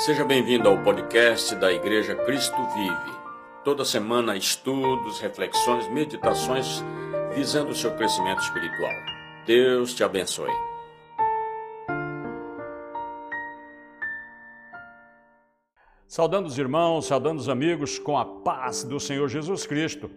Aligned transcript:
Seja 0.00 0.24
bem-vindo 0.24 0.66
ao 0.66 0.82
podcast 0.82 1.54
da 1.56 1.70
Igreja 1.70 2.14
Cristo 2.14 2.56
Vive. 2.72 3.18
Toda 3.62 3.84
semana, 3.84 4.34
estudos, 4.34 5.20
reflexões, 5.20 5.86
meditações 5.90 6.82
visando 7.34 7.72
o 7.72 7.74
seu 7.74 7.94
crescimento 7.94 8.40
espiritual. 8.40 8.94
Deus 9.44 9.92
te 9.92 10.02
abençoe. 10.02 10.50
Saudando 16.08 16.46
os 16.46 16.56
irmãos, 16.56 17.04
saudando 17.04 17.38
os 17.38 17.50
amigos 17.50 17.98
com 17.98 18.16
a 18.16 18.24
paz 18.24 18.82
do 18.82 18.98
Senhor 18.98 19.28
Jesus 19.28 19.66
Cristo. 19.66 20.10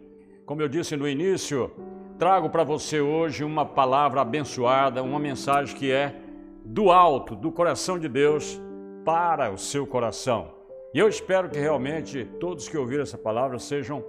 Como 0.46 0.62
eu 0.62 0.70
disse 0.70 0.96
no 0.96 1.06
início, 1.06 1.70
trago 2.18 2.50
para 2.50 2.64
você 2.64 3.02
hoje 3.02 3.44
uma 3.44 3.66
palavra 3.66 4.22
abençoada, 4.22 5.04
uma 5.04 5.20
mensagem 5.20 5.76
que 5.76 5.92
é 5.92 6.16
do 6.64 6.90
alto, 6.90 7.36
do 7.36 7.52
coração 7.52 8.00
de 8.00 8.08
Deus 8.08 8.62
para 9.06 9.52
o 9.52 9.58
seu 9.58 9.86
coração. 9.86 10.54
E 10.94 11.00
eu 11.00 11.10
espero 11.10 11.50
que 11.50 11.60
realmente 11.60 12.26
todos 12.40 12.70
que 12.70 12.78
ouviram 12.78 13.04
essa 13.04 13.18
palavra 13.18 13.60
sejam 13.60 14.04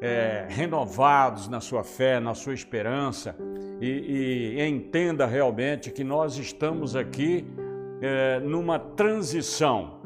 é, 0.00 0.46
renovados 0.48 1.48
na 1.48 1.60
sua 1.60 1.82
fé, 1.82 2.20
na 2.20 2.34
sua 2.34 2.52
esperança 2.52 3.36
e, 3.80 4.56
e 4.58 4.66
entenda 4.66 5.26
realmente 5.26 5.90
que 5.90 6.04
nós 6.04 6.36
estamos 6.36 6.94
aqui 6.94 7.46
é, 8.00 8.40
numa 8.40 8.78
transição. 8.78 10.00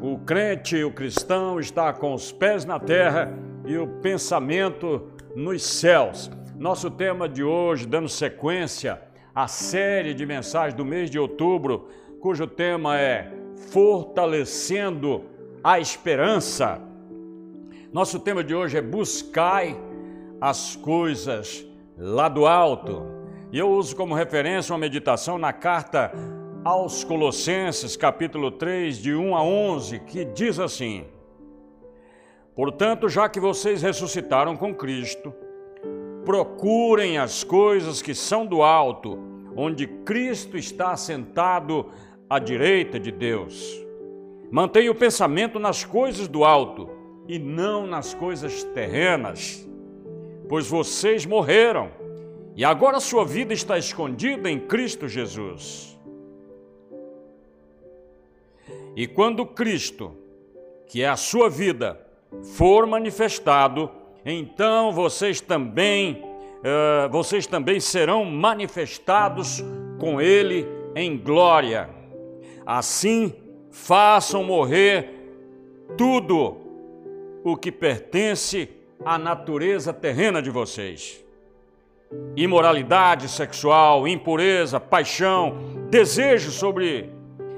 O 0.00 0.18
crente, 0.18 0.82
o 0.82 0.92
cristão 0.92 1.60
está 1.60 1.92
com 1.92 2.12
os 2.12 2.32
pés 2.32 2.64
na 2.64 2.78
terra 2.78 3.32
e 3.64 3.76
o 3.76 3.86
pensamento 3.86 5.10
nos 5.34 5.62
céus. 5.62 6.30
Nosso 6.56 6.90
tema 6.90 7.28
de 7.28 7.42
hoje, 7.44 7.86
dando 7.86 8.08
sequência 8.08 9.00
à 9.34 9.46
série 9.46 10.14
de 10.14 10.24
mensagens 10.24 10.74
do 10.74 10.84
mês 10.84 11.10
de 11.10 11.18
outubro, 11.18 11.88
cujo 12.20 12.46
tema 12.46 12.98
é 12.98 13.30
Fortalecendo 13.56 15.24
a 15.64 15.80
Esperança. 15.80 16.80
Nosso 17.92 18.20
tema 18.20 18.44
de 18.44 18.54
hoje 18.54 18.76
é 18.76 18.82
Buscai 18.82 19.76
as 20.40 20.76
coisas 20.76 21.66
lá 21.96 22.28
do 22.28 22.46
alto. 22.46 23.02
E 23.50 23.58
eu 23.58 23.70
uso 23.70 23.96
como 23.96 24.14
referência 24.14 24.72
uma 24.72 24.78
meditação 24.78 25.38
na 25.38 25.52
carta 25.52 26.12
aos 26.62 27.04
Colossenses, 27.04 27.96
capítulo 27.96 28.50
3, 28.50 28.98
de 28.98 29.14
1 29.14 29.36
a 29.36 29.42
11, 29.42 30.00
que 30.00 30.24
diz 30.24 30.58
assim: 30.58 31.04
Portanto, 32.54 33.08
já 33.08 33.28
que 33.28 33.40
vocês 33.40 33.82
ressuscitaram 33.82 34.56
com 34.56 34.74
Cristo, 34.74 35.32
procurem 36.24 37.18
as 37.18 37.44
coisas 37.44 38.02
que 38.02 38.14
são 38.14 38.44
do 38.44 38.62
alto, 38.62 39.18
onde 39.56 39.86
Cristo 39.86 40.58
está 40.58 40.90
assentado 40.90 41.86
à 42.28 42.38
direita 42.38 42.98
de 42.98 43.10
Deus. 43.10 43.84
Mantenha 44.50 44.90
o 44.90 44.94
pensamento 44.94 45.58
nas 45.58 45.84
coisas 45.84 46.28
do 46.28 46.44
alto 46.44 46.88
e 47.28 47.38
não 47.38 47.86
nas 47.86 48.14
coisas 48.14 48.62
terrenas, 48.62 49.66
pois 50.48 50.68
vocês 50.68 51.26
morreram 51.26 51.90
e 52.54 52.64
agora 52.64 53.00
sua 53.00 53.24
vida 53.24 53.52
está 53.52 53.76
escondida 53.76 54.50
em 54.50 54.58
Cristo 54.58 55.08
Jesus. 55.08 55.98
E 58.96 59.06
quando 59.06 59.44
Cristo, 59.44 60.16
que 60.86 61.02
é 61.02 61.08
a 61.08 61.16
sua 61.16 61.50
vida, 61.50 62.00
for 62.56 62.86
manifestado, 62.86 63.90
então 64.24 64.90
vocês 64.92 65.40
também, 65.40 66.22
uh, 66.62 67.10
vocês 67.10 67.46
também 67.46 67.78
serão 67.78 68.24
manifestados 68.24 69.62
com 69.98 70.18
Ele 70.18 70.66
em 70.94 71.18
glória. 71.18 71.95
Assim, 72.66 73.32
façam 73.70 74.42
morrer 74.42 75.10
tudo 75.96 76.56
o 77.44 77.56
que 77.56 77.70
pertence 77.70 78.68
à 79.04 79.16
natureza 79.16 79.92
terrena 79.92 80.42
de 80.42 80.50
vocês. 80.50 81.24
Imoralidade 82.36 83.28
sexual, 83.28 84.06
impureza, 84.08 84.80
paixão, 84.80 85.56
desejo 85.88 86.50
sobre, 86.50 87.10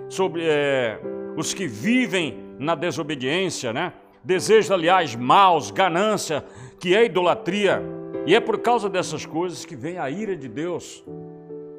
sobre 0.08 0.42
é, 0.44 1.00
os 1.36 1.54
que 1.54 1.66
vivem 1.66 2.38
na 2.58 2.74
desobediência, 2.74 3.72
né? 3.72 3.92
Desejos, 4.22 4.70
aliás, 4.70 5.14
maus, 5.14 5.70
ganância, 5.70 6.44
que 6.78 6.94
é 6.94 7.04
idolatria. 7.04 7.82
E 8.26 8.34
é 8.34 8.41
por 8.41 8.58
causa 8.58 8.91
dessas 8.91 9.24
coisas 9.24 9.64
que 9.64 9.74
vem 9.74 9.97
a 9.97 10.10
ira 10.10 10.36
de 10.36 10.48
Deus 10.48 11.02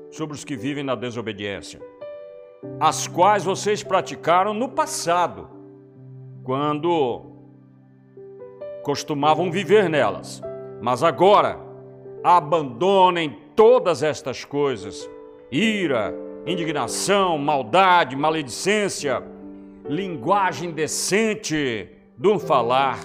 sobre 0.09 0.35
os 0.35 0.43
que 0.43 0.55
vivem 0.55 0.83
na 0.83 0.95
desobediência, 0.95 1.79
as 2.79 3.07
quais 3.07 3.43
vocês 3.43 3.83
praticaram 3.83 4.53
no 4.53 4.69
passado, 4.69 5.49
quando 6.43 7.21
costumavam 8.83 9.51
viver 9.51 9.89
nelas. 9.89 10.41
Mas 10.81 11.03
agora, 11.03 11.59
abandonem 12.23 13.37
todas 13.55 14.03
estas 14.03 14.43
coisas: 14.43 15.09
ira, 15.51 16.13
indignação, 16.45 17.37
maldade, 17.37 18.15
maledicência, 18.15 19.23
linguagem 19.87 20.71
decente 20.71 21.89
do 22.17 22.39
falar. 22.39 22.99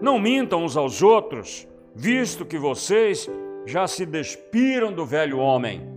Não 0.00 0.18
mintam 0.18 0.64
uns 0.64 0.76
aos 0.76 1.00
outros, 1.00 1.66
visto 1.94 2.44
que 2.44 2.58
vocês 2.58 3.30
já 3.64 3.86
se 3.86 4.04
despiram 4.04 4.92
do 4.92 5.06
velho 5.06 5.38
homem 5.38 5.88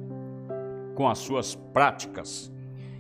com 0.94 1.10
as 1.10 1.18
suas 1.18 1.56
práticas 1.56 2.54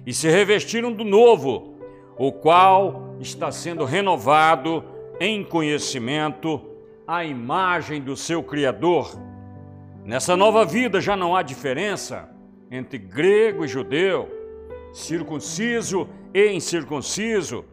e 0.06 0.14
se 0.14 0.30
revestiram 0.30 0.92
do 0.92 1.04
novo, 1.04 1.76
o 2.18 2.32
qual 2.32 3.16
está 3.20 3.52
sendo 3.52 3.84
renovado 3.84 4.84
em 5.20 5.44
conhecimento 5.44 6.62
à 7.08 7.24
imagem 7.24 8.02
do 8.02 8.16
seu 8.16 8.44
Criador. 8.44 9.12
Nessa 10.04 10.36
nova 10.36 10.66
vida 10.66 11.02
já 11.02 11.16
não 11.16 11.36
há 11.36 11.42
diferença 11.42 12.30
entre 12.70 12.98
grego 12.98 13.66
e 13.66 13.68
judeu, 13.68 14.30
circunciso 14.94 16.08
e 16.34 16.52
incircunciso, 16.52 17.66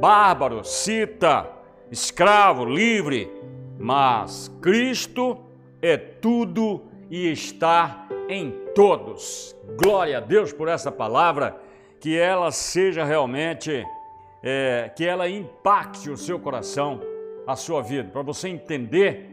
bárbaro, 0.00 0.64
cita, 0.64 1.50
escravo, 1.90 2.64
livre, 2.64 3.30
mas 3.78 4.50
Cristo 4.60 5.38
é 5.82 5.96
tudo 5.96 6.82
e 7.10 7.30
está 7.30 8.08
em 8.28 8.50
todos. 8.74 9.54
Glória 9.80 10.18
a 10.18 10.20
Deus 10.20 10.52
por 10.52 10.68
essa 10.68 10.90
palavra, 10.90 11.60
que 12.00 12.16
ela 12.16 12.50
seja 12.50 13.04
realmente 13.04 13.84
é, 14.42 14.90
que 14.94 15.04
ela 15.04 15.28
impacte 15.28 16.10
o 16.10 16.16
seu 16.16 16.38
coração, 16.38 17.00
a 17.46 17.56
sua 17.56 17.82
vida, 17.82 18.10
para 18.10 18.22
você 18.22 18.48
entender 18.48 19.30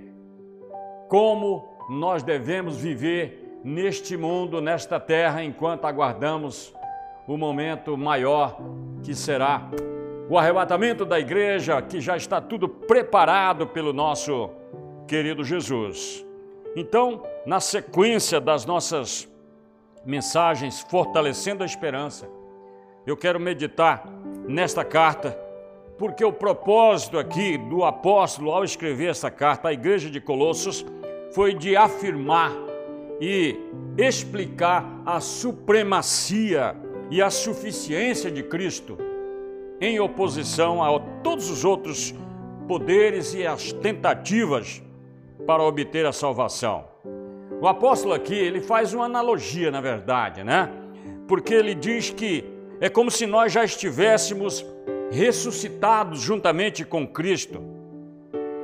como 1.07 1.67
nós 1.89 2.23
devemos 2.23 2.77
viver 2.77 3.59
neste 3.63 4.17
mundo, 4.17 4.61
nesta 4.61 4.99
terra, 4.99 5.43
enquanto 5.43 5.85
aguardamos 5.85 6.73
o 7.27 7.37
momento 7.37 7.97
maior 7.97 8.57
que 9.03 9.13
será 9.13 9.69
o 10.29 10.37
arrebatamento 10.37 11.05
da 11.05 11.19
igreja, 11.19 11.81
que 11.81 12.01
já 12.01 12.17
está 12.17 12.41
tudo 12.41 12.67
preparado 12.67 13.67
pelo 13.67 13.93
nosso 13.93 14.49
querido 15.07 15.43
Jesus. 15.43 16.25
Então, 16.75 17.23
na 17.45 17.59
sequência 17.59 18.41
das 18.41 18.65
nossas 18.65 19.29
mensagens 20.05 20.81
fortalecendo 20.81 21.63
a 21.63 21.65
esperança, 21.65 22.27
eu 23.05 23.17
quero 23.17 23.39
meditar 23.39 24.05
nesta 24.47 24.83
carta, 24.83 25.37
porque 25.97 26.23
o 26.23 26.31
propósito 26.31 27.19
aqui 27.19 27.57
do 27.57 27.83
apóstolo 27.83 28.51
ao 28.51 28.63
escrever 28.63 29.09
essa 29.09 29.29
carta 29.29 29.69
à 29.69 29.73
igreja 29.73 30.09
de 30.09 30.21
Colossos 30.21 30.85
foi 31.33 31.53
de 31.53 31.75
afirmar 31.75 32.51
e 33.19 33.57
explicar 33.97 34.85
a 35.05 35.19
supremacia 35.19 36.75
e 37.09 37.21
a 37.21 37.29
suficiência 37.29 38.31
de 38.31 38.43
Cristo 38.43 38.97
em 39.79 39.99
oposição 39.99 40.81
a 40.81 40.99
todos 41.21 41.49
os 41.49 41.65
outros 41.65 42.13
poderes 42.67 43.33
e 43.33 43.45
as 43.45 43.73
tentativas 43.73 44.81
para 45.45 45.61
obter 45.61 46.05
a 46.05 46.13
salvação. 46.13 46.85
O 47.61 47.67
apóstolo 47.67 48.13
aqui, 48.13 48.33
ele 48.33 48.61
faz 48.61 48.93
uma 48.93 49.05
analogia, 49.05 49.71
na 49.71 49.81
verdade, 49.81 50.43
né? 50.43 50.69
Porque 51.27 51.53
ele 51.53 51.75
diz 51.75 52.09
que 52.09 52.52
é 52.79 52.89
como 52.89 53.09
se 53.09 53.25
nós 53.25 53.51
já 53.51 53.63
estivéssemos 53.63 54.65
ressuscitados 55.11 56.19
juntamente 56.19 56.83
com 56.83 57.07
Cristo. 57.07 57.61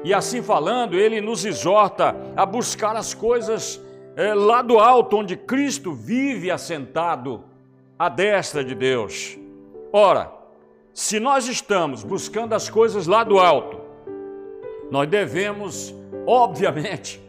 E 0.03 0.13
assim 0.13 0.41
falando, 0.41 0.95
ele 0.95 1.21
nos 1.21 1.45
exorta 1.45 2.15
a 2.35 2.45
buscar 2.45 2.95
as 2.95 3.13
coisas 3.13 3.81
é, 4.15 4.33
lá 4.33 4.61
do 4.61 4.79
alto, 4.79 5.17
onde 5.17 5.35
Cristo 5.35 5.94
vive 5.94 6.50
assentado 6.50 7.44
à 7.97 8.09
destra 8.09 8.63
de 8.63 8.73
Deus. 8.73 9.38
Ora, 9.91 10.31
se 10.94 11.19
nós 11.19 11.47
estamos 11.47 12.03
buscando 12.03 12.53
as 12.53 12.69
coisas 12.69 13.07
lá 13.07 13.23
do 13.23 13.39
alto, 13.39 13.79
nós 14.89 15.07
devemos, 15.07 15.94
obviamente, 16.25 17.21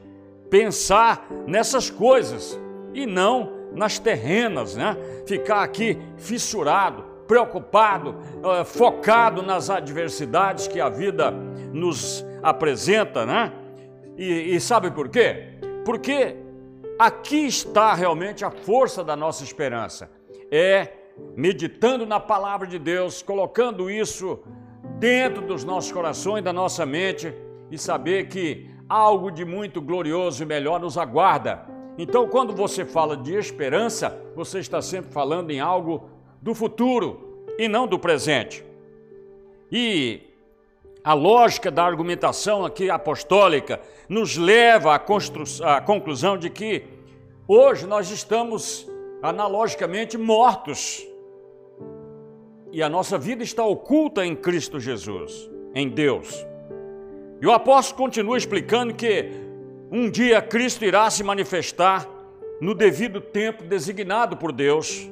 pensar 0.48 1.26
nessas 1.46 1.90
coisas 1.90 2.58
e 2.94 3.06
não 3.06 3.59
nas 3.72 3.98
terrenas, 3.98 4.76
né? 4.76 4.96
Ficar 5.26 5.62
aqui 5.62 5.98
fissurado, 6.16 7.04
preocupado, 7.26 8.16
uh, 8.42 8.64
focado 8.64 9.42
nas 9.42 9.70
adversidades 9.70 10.66
que 10.66 10.80
a 10.80 10.88
vida 10.88 11.30
nos 11.72 12.24
apresenta, 12.42 13.24
né? 13.24 13.52
E, 14.16 14.54
e 14.54 14.60
sabe 14.60 14.90
por 14.90 15.08
quê? 15.08 15.58
Porque 15.84 16.36
aqui 16.98 17.46
está 17.46 17.94
realmente 17.94 18.44
a 18.44 18.50
força 18.50 19.02
da 19.02 19.16
nossa 19.16 19.44
esperança. 19.44 20.10
É 20.50 20.88
meditando 21.36 22.06
na 22.06 22.18
palavra 22.18 22.66
de 22.66 22.78
Deus, 22.78 23.22
colocando 23.22 23.90
isso 23.90 24.40
dentro 24.98 25.42
dos 25.42 25.64
nossos 25.64 25.92
corações, 25.92 26.42
da 26.42 26.52
nossa 26.52 26.84
mente 26.84 27.32
e 27.70 27.78
saber 27.78 28.28
que 28.28 28.68
algo 28.88 29.30
de 29.30 29.44
muito 29.44 29.80
glorioso 29.80 30.42
e 30.42 30.46
melhor 30.46 30.80
nos 30.80 30.98
aguarda. 30.98 31.64
Então, 31.98 32.28
quando 32.28 32.54
você 32.54 32.84
fala 32.84 33.16
de 33.16 33.34
esperança, 33.34 34.16
você 34.34 34.58
está 34.58 34.80
sempre 34.80 35.12
falando 35.12 35.50
em 35.50 35.60
algo 35.60 36.08
do 36.40 36.54
futuro 36.54 37.44
e 37.58 37.68
não 37.68 37.86
do 37.86 37.98
presente. 37.98 38.64
E 39.70 40.20
a 41.04 41.14
lógica 41.14 41.70
da 41.70 41.84
argumentação 41.84 42.64
aqui 42.64 42.90
apostólica 42.90 43.80
nos 44.08 44.36
leva 44.36 44.94
à, 44.94 45.76
à 45.76 45.80
conclusão 45.80 46.36
de 46.36 46.50
que 46.50 46.84
hoje 47.46 47.86
nós 47.86 48.10
estamos 48.10 48.88
analogicamente 49.22 50.16
mortos 50.16 51.06
e 52.72 52.82
a 52.82 52.88
nossa 52.88 53.18
vida 53.18 53.42
está 53.42 53.64
oculta 53.64 54.24
em 54.24 54.34
Cristo 54.36 54.78
Jesus, 54.78 55.50
em 55.74 55.88
Deus. 55.88 56.46
E 57.40 57.46
o 57.46 57.52
apóstolo 57.52 58.04
continua 58.04 58.36
explicando 58.36 58.94
que 58.94 59.49
um 59.90 60.08
dia 60.08 60.40
Cristo 60.40 60.84
irá 60.84 61.10
se 61.10 61.24
manifestar 61.24 62.08
no 62.60 62.74
devido 62.74 63.20
tempo 63.20 63.64
designado 63.64 64.36
por 64.36 64.52
Deus, 64.52 65.10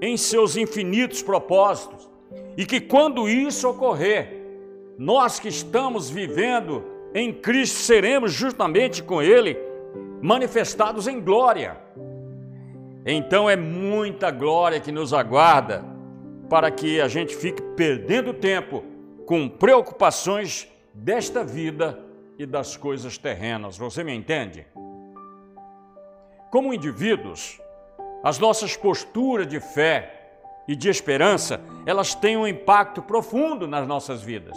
em 0.00 0.16
seus 0.16 0.56
infinitos 0.56 1.22
propósitos, 1.22 2.10
e 2.56 2.66
que 2.66 2.80
quando 2.80 3.28
isso 3.28 3.68
ocorrer, 3.68 4.40
nós 4.98 5.38
que 5.38 5.48
estamos 5.48 6.10
vivendo 6.10 6.84
em 7.14 7.32
Cristo 7.32 7.76
seremos 7.76 8.32
justamente 8.32 9.02
com 9.02 9.22
Ele 9.22 9.56
manifestados 10.20 11.06
em 11.06 11.20
glória. 11.20 11.76
Então 13.06 13.48
é 13.48 13.56
muita 13.56 14.30
glória 14.30 14.80
que 14.80 14.92
nos 14.92 15.14
aguarda 15.14 15.84
para 16.48 16.70
que 16.70 17.00
a 17.00 17.08
gente 17.08 17.34
fique 17.36 17.62
perdendo 17.76 18.34
tempo 18.34 18.84
com 19.24 19.48
preocupações 19.48 20.68
desta 20.92 21.44
vida 21.44 22.09
e 22.40 22.46
das 22.46 22.74
coisas 22.74 23.18
terrenas. 23.18 23.76
Você 23.76 24.02
me 24.02 24.14
entende? 24.14 24.66
Como 26.50 26.72
indivíduos, 26.72 27.60
as 28.24 28.38
nossas 28.38 28.74
posturas 28.74 29.46
de 29.46 29.60
fé 29.60 30.30
e 30.66 30.74
de 30.74 30.88
esperança, 30.88 31.60
elas 31.84 32.14
têm 32.14 32.38
um 32.38 32.46
impacto 32.46 33.02
profundo 33.02 33.68
nas 33.68 33.86
nossas 33.86 34.22
vidas. 34.22 34.56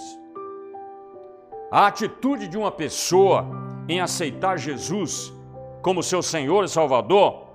A 1.70 1.88
atitude 1.88 2.48
de 2.48 2.58
uma 2.58 2.72
pessoa 2.72 3.46
em 3.90 4.00
aceitar 4.00 4.58
Jesus 4.58 5.34
como 5.82 6.02
seu 6.02 6.24
Senhor 6.24 6.64
e 6.64 6.70
Salvador 6.70 7.50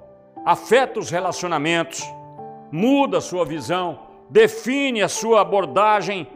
afeta 0.45 1.01
os 1.01 1.09
relacionamentos, 1.09 2.03
muda 2.71 3.17
a 3.17 3.23
sua 3.23 3.47
visão, 3.47 3.99
define 4.29 5.01
a 5.01 5.09
sua 5.09 5.41
abordagem 5.41 6.29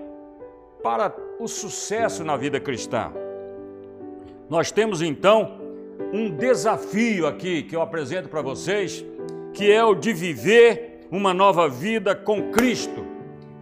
para 0.82 1.14
o 1.38 1.46
sucesso 1.46 2.24
na 2.24 2.38
vida 2.38 2.58
cristã. 2.58 3.12
Nós 4.52 4.70
temos 4.70 5.00
então 5.00 5.58
um 6.12 6.28
desafio 6.28 7.26
aqui 7.26 7.62
que 7.62 7.74
eu 7.74 7.80
apresento 7.80 8.28
para 8.28 8.42
vocês, 8.42 9.02
que 9.54 9.72
é 9.72 9.82
o 9.82 9.94
de 9.94 10.12
viver 10.12 11.06
uma 11.10 11.32
nova 11.32 11.70
vida 11.70 12.14
com 12.14 12.50
Cristo, 12.50 13.02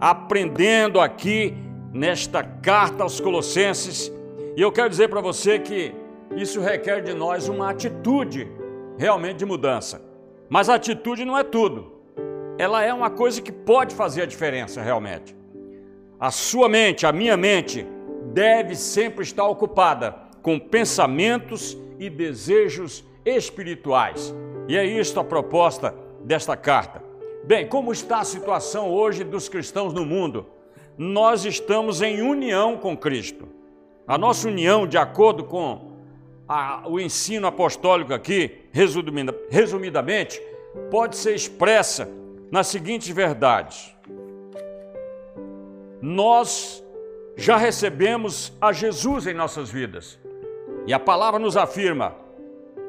aprendendo 0.01 0.99
aqui 0.99 1.55
nesta 1.93 2.43
carta 2.43 3.03
aos 3.03 3.21
Colossenses. 3.21 4.11
E 4.57 4.61
eu 4.61 4.69
quero 4.69 4.89
dizer 4.89 5.07
para 5.07 5.21
você 5.21 5.59
que 5.59 5.93
isso 6.35 6.59
requer 6.59 7.01
de 7.01 7.13
nós 7.13 7.47
uma 7.47 7.69
atitude 7.69 8.51
realmente 8.97 9.37
de 9.37 9.45
mudança. 9.45 10.01
Mas 10.49 10.67
a 10.67 10.75
atitude 10.75 11.23
não 11.23 11.37
é 11.37 11.43
tudo 11.45 12.01
ela 12.57 12.83
é 12.83 12.93
uma 12.93 13.09
coisa 13.09 13.41
que 13.41 13.51
pode 13.51 13.95
fazer 13.95 14.23
a 14.23 14.25
diferença 14.25 14.81
realmente. 14.81 15.33
A 16.19 16.31
sua 16.31 16.67
mente, 16.67 17.05
a 17.05 17.13
minha 17.13 17.37
mente, 17.37 17.87
deve 18.33 18.75
sempre 18.75 19.23
estar 19.23 19.45
ocupada 19.45 20.29
com 20.41 20.59
pensamentos 20.59 21.77
e 21.99 22.09
desejos 22.09 23.03
espirituais. 23.25 24.33
E 24.67 24.77
é 24.77 24.85
isto 24.85 25.19
a 25.19 25.23
proposta 25.23 25.93
desta 26.23 26.55
carta. 26.55 27.03
Bem, 27.43 27.67
como 27.67 27.91
está 27.91 28.19
a 28.19 28.25
situação 28.25 28.89
hoje 28.91 29.23
dos 29.23 29.49
cristãos 29.49 29.93
no 29.93 30.05
mundo? 30.05 30.45
Nós 30.97 31.45
estamos 31.45 32.01
em 32.01 32.21
união 32.21 32.77
com 32.77 32.95
Cristo. 32.95 33.47
A 34.07 34.17
nossa 34.17 34.47
união, 34.47 34.85
de 34.85 34.97
acordo 34.97 35.43
com 35.43 35.91
a, 36.47 36.83
o 36.87 36.99
ensino 36.99 37.47
apostólico 37.47 38.13
aqui, 38.13 38.65
resumidamente, 39.49 40.41
pode 40.89 41.15
ser 41.15 41.33
expressa 41.33 42.09
nas 42.51 42.67
seguintes 42.67 43.09
verdades: 43.09 43.95
nós 46.01 46.83
já 47.37 47.57
recebemos 47.57 48.53
a 48.59 48.71
Jesus 48.73 49.25
em 49.27 49.33
nossas 49.33 49.69
vidas, 49.69 50.19
e 50.87 50.93
a 50.93 50.99
palavra 50.99 51.39
nos 51.39 51.55
afirma: 51.57 52.15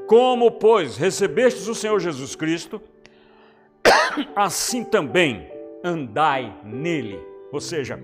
como, 0.07 0.51
pois, 0.51 0.97
recebestes 0.97 1.69
o 1.69 1.75
Senhor 1.75 1.99
Jesus 2.01 2.35
Cristo, 2.35 2.81
assim 4.37 4.85
também 4.85 5.51
andai 5.83 6.55
nele, 6.65 7.19
ou 7.51 7.61
seja, 7.61 8.01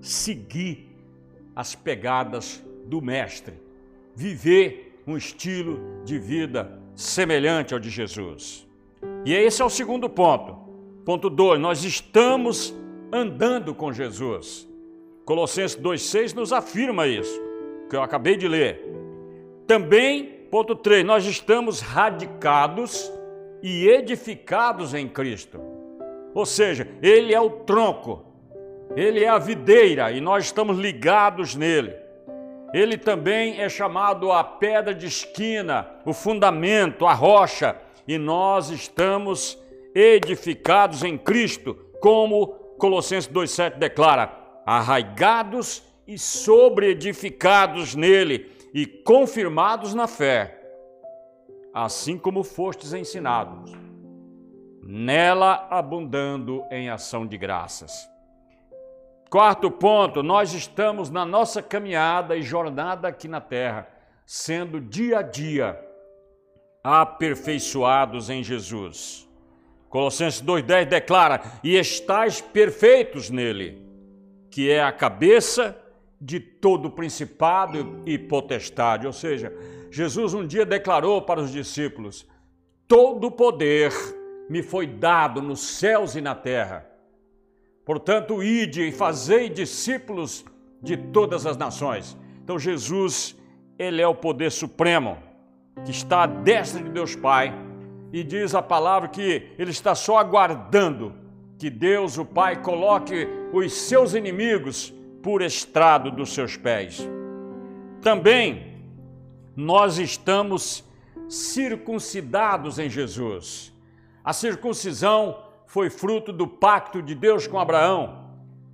seguir 0.00 0.88
as 1.54 1.74
pegadas 1.74 2.62
do 2.86 3.00
Mestre, 3.00 3.54
viver 4.14 5.00
um 5.06 5.16
estilo 5.16 6.02
de 6.04 6.18
vida 6.18 6.78
semelhante 6.94 7.74
ao 7.74 7.80
de 7.80 7.90
Jesus. 7.90 8.66
E 9.24 9.32
esse 9.34 9.62
é 9.62 9.64
o 9.64 9.70
segundo 9.70 10.08
ponto. 10.08 10.56
Ponto 11.04 11.30
2, 11.30 11.58
nós 11.60 11.84
estamos 11.84 12.74
andando 13.12 13.74
com 13.74 13.92
Jesus. 13.92 14.68
Colossenses 15.24 15.78
2,6 15.78 16.34
nos 16.34 16.52
afirma 16.52 17.06
isso, 17.06 17.40
que 17.88 17.96
eu 17.96 18.02
acabei 18.02 18.36
de 18.36 18.46
ler. 18.46 18.99
Também, 19.70 20.24
ponto 20.50 20.74
3, 20.74 21.04
nós 21.04 21.24
estamos 21.24 21.80
radicados 21.80 23.08
e 23.62 23.86
edificados 23.86 24.94
em 24.94 25.06
Cristo. 25.06 25.60
Ou 26.34 26.44
seja, 26.44 26.88
Ele 27.00 27.32
é 27.32 27.40
o 27.40 27.50
tronco, 27.50 28.24
Ele 28.96 29.22
é 29.22 29.28
a 29.28 29.38
videira 29.38 30.10
e 30.10 30.20
nós 30.20 30.46
estamos 30.46 30.76
ligados 30.76 31.54
nele. 31.54 31.94
Ele 32.74 32.98
também 32.98 33.60
é 33.60 33.68
chamado 33.68 34.32
a 34.32 34.42
pedra 34.42 34.92
de 34.92 35.06
esquina, 35.06 35.88
o 36.04 36.12
fundamento, 36.12 37.06
a 37.06 37.14
rocha, 37.14 37.76
e 38.08 38.18
nós 38.18 38.70
estamos 38.70 39.56
edificados 39.94 41.04
em 41.04 41.16
Cristo, 41.16 41.76
como 42.00 42.48
Colossenses 42.76 43.30
2,7 43.30 43.78
declara, 43.78 44.32
arraigados 44.66 45.80
e 46.08 46.18
sobreedificados 46.18 47.94
nele 47.94 48.58
e 48.72 48.86
confirmados 48.86 49.94
na 49.94 50.06
fé, 50.06 50.60
assim 51.74 52.16
como 52.18 52.42
fostes 52.42 52.92
ensinados, 52.92 53.72
nela 54.82 55.66
abundando 55.70 56.64
em 56.70 56.88
ação 56.88 57.26
de 57.26 57.36
graças. 57.36 58.08
Quarto 59.28 59.70
ponto, 59.70 60.22
nós 60.22 60.52
estamos 60.52 61.08
na 61.08 61.24
nossa 61.24 61.62
caminhada 61.62 62.36
e 62.36 62.42
jornada 62.42 63.08
aqui 63.08 63.28
na 63.28 63.40
terra, 63.40 63.88
sendo 64.26 64.80
dia 64.80 65.20
a 65.20 65.22
dia 65.22 65.80
aperfeiçoados 66.82 68.30
em 68.30 68.42
Jesus. 68.42 69.28
Colossenses 69.88 70.42
2,10 70.42 70.84
declara: 70.86 71.42
E 71.62 71.76
estáis 71.76 72.40
perfeitos 72.40 73.30
nele, 73.30 73.84
que 74.50 74.70
é 74.70 74.82
a 74.82 74.92
cabeça 74.92 75.76
de 76.20 76.38
todo 76.38 76.90
principado 76.90 78.02
e 78.04 78.18
potestade. 78.18 79.06
Ou 79.06 79.12
seja, 79.12 79.52
Jesus 79.90 80.34
um 80.34 80.46
dia 80.46 80.66
declarou 80.66 81.22
para 81.22 81.40
os 81.40 81.50
discípulos: 81.50 82.26
Todo 82.86 83.30
poder 83.30 83.92
me 84.48 84.62
foi 84.62 84.86
dado 84.86 85.40
nos 85.40 85.60
céus 85.60 86.14
e 86.14 86.20
na 86.20 86.34
terra. 86.34 86.86
Portanto, 87.84 88.42
ide 88.42 88.88
e 88.88 88.92
fazei 88.92 89.48
discípulos 89.48 90.44
de 90.82 90.96
todas 90.96 91.46
as 91.46 91.56
nações. 91.56 92.16
Então, 92.42 92.58
Jesus, 92.58 93.36
ele 93.78 94.02
é 94.02 94.06
o 94.06 94.14
poder 94.14 94.50
supremo 94.50 95.16
que 95.84 95.90
está 95.90 96.24
à 96.24 96.26
destra 96.26 96.82
de 96.82 96.90
Deus 96.90 97.16
Pai 97.16 97.54
e 98.12 98.22
diz 98.22 98.54
a 98.54 98.62
palavra 98.62 99.08
que 99.08 99.50
ele 99.58 99.70
está 99.70 99.94
só 99.94 100.18
aguardando 100.18 101.14
que 101.58 101.70
Deus, 101.70 102.18
o 102.18 102.24
Pai, 102.24 102.60
coloque 102.60 103.26
os 103.52 103.72
seus 103.72 104.14
inimigos 104.14 104.92
por 105.22 105.42
estrado 105.42 106.10
dos 106.10 106.32
seus 106.34 106.56
pés. 106.56 107.08
Também 108.00 108.82
nós 109.54 109.98
estamos 109.98 110.84
circuncidados 111.28 112.78
em 112.78 112.88
Jesus. 112.88 113.72
A 114.24 114.32
circuncisão 114.32 115.38
foi 115.66 115.88
fruto 115.88 116.32
do 116.32 116.46
pacto 116.46 117.00
de 117.00 117.14
Deus 117.14 117.46
com 117.46 117.58
Abraão. 117.58 118.24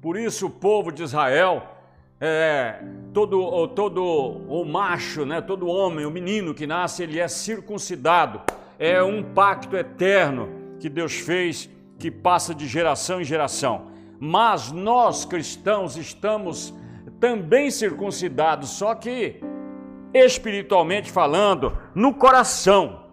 Por 0.01 0.17
isso 0.17 0.47
o 0.47 0.51
povo 0.51 0.91
de 0.91 1.03
Israel, 1.03 1.63
é, 2.21 2.83
todo, 3.13 3.69
todo 3.69 4.03
o 4.03 4.65
macho, 4.65 5.27
né, 5.27 5.41
todo 5.41 5.67
homem, 5.67 6.07
o 6.07 6.11
menino 6.11 6.55
que 6.55 6.67
nasce, 6.67 7.03
ele 7.03 7.19
é 7.19 7.29
circuncidado. 7.29 8.41
É 8.79 9.03
um 9.03 9.23
pacto 9.23 9.77
eterno 9.77 10.49
que 10.79 10.89
Deus 10.89 11.15
fez 11.15 11.69
que 11.99 12.11
passa 12.11 12.55
de 12.55 12.67
geração 12.67 13.21
em 13.21 13.25
geração. 13.25 13.96
Mas 14.19 14.73
nós 14.73 15.25
cristãos 15.25 15.97
estamos 15.97 16.75
também 17.21 17.71
circuncidados, 17.71 18.71
só 18.71 18.95
que 18.95 19.41
espiritualmente 20.13 21.11
falando, 21.11 21.77
no 21.95 22.15
coração. 22.15 23.05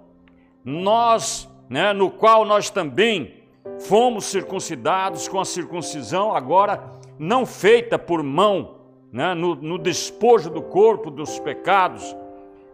Nós, 0.63 1.49
né, 1.69 1.91
no 1.93 2.09
qual 2.09 2.45
nós 2.45 2.69
também 2.69 3.43
fomos 3.79 4.25
circuncidados 4.25 5.27
com 5.27 5.39
a 5.39 5.45
circuncisão, 5.45 6.35
agora 6.35 6.83
não 7.19 7.45
feita 7.45 7.97
por 7.99 8.23
mão, 8.23 8.77
né, 9.11 9.33
no, 9.33 9.55
no 9.55 9.77
despojo 9.77 10.49
do 10.49 10.61
corpo 10.61 11.11
dos 11.11 11.39
pecados, 11.39 12.15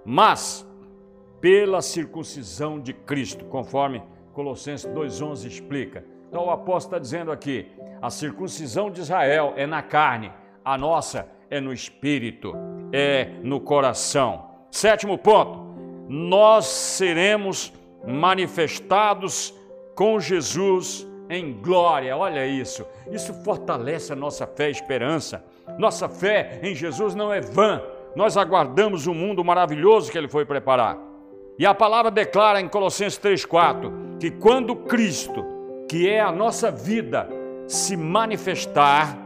mas 0.05 0.65
pela 1.41 1.81
circuncisão 1.81 2.79
de 2.79 2.93
Cristo, 2.93 3.45
conforme 3.45 4.03
Colossenses 4.33 4.89
2,11 4.91 5.45
explica. 5.47 6.05
Então 6.29 6.45
o 6.45 6.51
apóstolo 6.51 6.95
está 6.95 6.99
dizendo 6.99 7.31
aqui: 7.31 7.67
a 8.01 8.09
circuncisão 8.09 8.89
de 8.89 9.01
Israel 9.01 9.53
é 9.57 9.65
na 9.65 9.81
carne, 9.81 10.31
a 10.63 10.77
nossa 10.77 11.27
é 11.49 11.59
no 11.59 11.73
espírito, 11.73 12.53
é 12.93 13.31
no 13.41 13.59
coração. 13.59 14.45
Sétimo 14.69 15.17
ponto: 15.17 15.75
nós 16.07 16.67
seremos 16.67 17.73
manifestados 18.07 19.53
com 19.95 20.19
Jesus 20.19 21.05
em 21.29 21.51
glória. 21.51 22.15
Olha 22.15 22.45
isso. 22.45 22.85
Isso 23.11 23.33
fortalece 23.43 24.13
a 24.13 24.15
nossa 24.15 24.45
fé 24.45 24.69
e 24.69 24.71
esperança. 24.71 25.43
Nossa 25.77 26.07
fé 26.07 26.59
em 26.63 26.75
Jesus 26.75 27.15
não 27.15 27.33
é 27.33 27.41
vã. 27.41 27.81
Nós 28.15 28.37
aguardamos 28.37 29.07
o 29.07 29.11
um 29.11 29.15
mundo 29.15 29.43
maravilhoso 29.43 30.11
que 30.11 30.17
ele 30.17 30.27
foi 30.27 30.45
preparar. 30.45 30.97
E 31.57 31.65
a 31.65 31.73
palavra 31.73 32.09
declara 32.09 32.61
em 32.61 32.67
Colossenses 32.67 33.19
3:4 33.19 34.17
que 34.19 34.31
quando 34.31 34.75
Cristo, 34.75 35.58
que 35.89 36.07
é 36.07 36.21
a 36.21 36.31
nossa 36.31 36.69
vida, 36.69 37.27
se 37.67 37.97
manifestar, 37.97 39.17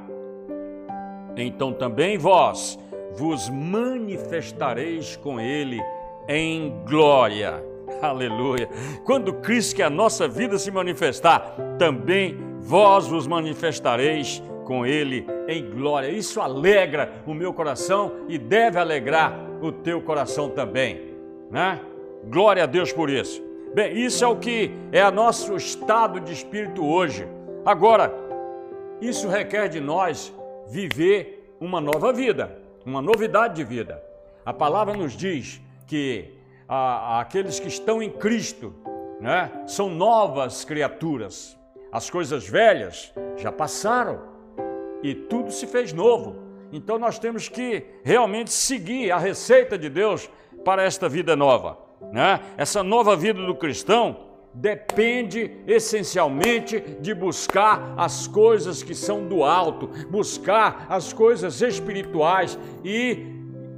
então 1.36 1.74
também 1.74 2.17
vós 2.17 2.79
vos 3.15 3.50
manifestareis 3.50 5.17
com 5.17 5.39
ele 5.41 5.84
em 6.27 6.74
glória. 6.88 7.62
Aleluia. 8.01 8.70
Quando 9.03 9.34
Cristo, 9.34 9.75
que 9.75 9.82
é 9.82 9.86
a 9.86 9.89
nossa 9.89 10.27
vida, 10.27 10.58
se 10.58 10.72
manifestar, 10.72 11.55
também 11.77 12.38
vós 12.60 13.08
vos 13.08 13.27
manifestareis 13.27 14.41
com 14.65 14.86
Ele 14.86 15.27
em 15.48 15.70
glória. 15.70 16.10
Isso 16.10 16.39
alegra 16.39 17.12
o 17.25 17.34
meu 17.34 17.53
coração 17.53 18.12
e 18.27 18.38
deve 18.38 18.79
alegrar 18.79 19.38
o 19.62 19.72
teu 19.72 20.01
coração 20.01 20.50
também, 20.50 21.13
né? 21.51 21.79
Glória 22.25 22.63
a 22.63 22.65
Deus 22.65 22.91
por 22.91 23.10
isso. 23.10 23.52
Bem, 23.74 23.98
isso 23.98 24.24
é 24.24 24.27
o 24.27 24.36
que 24.36 24.72
é 24.92 25.03
o 25.03 25.12
nosso 25.12 25.56
estado 25.56 26.20
de 26.20 26.32
espírito 26.32 26.86
hoje. 26.86 27.27
Agora, 27.65 28.13
isso 29.01 29.27
requer 29.27 29.68
de 29.68 29.80
nós 29.80 30.32
viver 30.68 31.56
uma 31.60 31.82
nova 31.82 32.13
vida, 32.13 32.56
uma 32.86 33.01
novidade 33.01 33.56
de 33.56 33.63
vida. 33.63 34.03
A 34.46 34.53
palavra 34.53 34.96
nos 34.96 35.13
diz 35.13 35.60
que 35.88 36.36
a, 36.70 37.20
aqueles 37.22 37.60
que 37.60 37.68
estão 37.68 38.01
em 38.03 38.12
Cristo, 38.12 38.75
né? 39.20 39.51
São 39.65 39.89
novas 39.89 40.63
criaturas. 40.63 41.58
As 41.92 42.12
coisas 42.12 42.48
velhas 42.48 43.12
já 43.38 43.51
passaram 43.51 44.22
e 45.01 45.15
tudo 45.15 45.51
se 45.51 45.65
fez 45.65 45.92
novo. 45.92 46.36
Então 46.72 47.00
nós 47.00 47.18
temos 47.18 47.50
que 47.50 47.84
realmente 48.03 48.51
seguir 48.51 49.12
a 49.12 49.18
receita 49.18 49.80
de 49.80 49.89
Deus 49.89 50.30
para 50.63 50.84
esta 50.84 51.10
vida 51.10 51.36
nova, 51.36 51.77
né? 52.12 52.39
Essa 52.57 52.83
nova 52.83 53.15
vida 53.15 53.45
do 53.45 53.55
cristão 53.55 54.17
depende 54.53 55.51
essencialmente 55.65 56.79
de 57.00 57.13
buscar 57.13 57.93
as 57.98 58.27
coisas 58.27 58.83
que 58.83 58.93
são 58.93 59.27
do 59.27 59.43
alto, 59.43 59.89
buscar 60.10 60.86
as 60.89 61.12
coisas 61.12 61.62
espirituais 61.62 62.57
e 62.83 63.33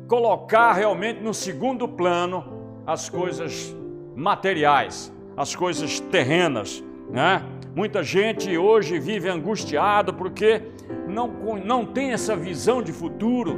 colocar 0.07 0.73
realmente 0.73 1.21
no 1.21 1.33
segundo 1.33 1.87
plano 1.87 2.43
as 2.85 3.09
coisas 3.09 3.75
materiais, 4.15 5.11
as 5.35 5.55
coisas 5.55 5.99
terrenas, 5.99 6.83
né? 7.09 7.43
Muita 7.73 8.03
gente 8.03 8.57
hoje 8.57 8.99
vive 8.99 9.27
angustiada 9.27 10.13
porque 10.13 10.61
não, 11.09 11.27
não 11.57 11.85
tem 11.85 12.13
essa 12.13 12.35
visão 12.35 12.81
de 12.81 12.93
futuro 12.93 13.57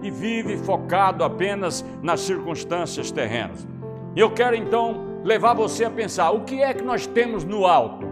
e 0.00 0.10
vive 0.10 0.56
focado 0.56 1.24
apenas 1.24 1.84
nas 2.02 2.20
circunstâncias 2.20 3.10
terrenas. 3.10 3.66
Eu 4.14 4.30
quero 4.30 4.54
então 4.54 5.20
levar 5.24 5.54
você 5.54 5.84
a 5.84 5.90
pensar: 5.90 6.30
o 6.30 6.40
que 6.40 6.62
é 6.62 6.74
que 6.74 6.84
nós 6.84 7.06
temos 7.06 7.44
no 7.44 7.66
alto? 7.66 8.06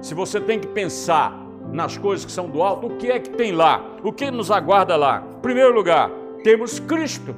Se 0.00 0.14
você 0.14 0.40
tem 0.40 0.58
que 0.58 0.68
pensar 0.68 1.34
nas 1.72 1.96
coisas 1.96 2.26
que 2.26 2.32
são 2.32 2.48
do 2.48 2.62
alto, 2.62 2.86
o 2.86 2.96
que 2.96 3.10
é 3.10 3.18
que 3.18 3.30
tem 3.30 3.52
lá? 3.52 3.82
O 4.02 4.12
que 4.12 4.30
nos 4.30 4.50
aguarda 4.50 4.96
lá? 4.96 5.24
Em 5.38 5.40
primeiro 5.40 5.74
lugar, 5.74 6.10
temos 6.42 6.78
Cristo. 6.78 7.34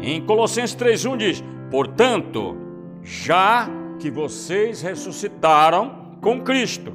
Em 0.00 0.20
Colossenses 0.24 0.74
3:1 0.74 1.16
diz: 1.16 1.44
"Portanto, 1.70 2.56
já 3.02 3.68
que 4.00 4.10
vocês 4.10 4.82
ressuscitaram 4.82 6.18
com 6.20 6.42
Cristo, 6.42 6.92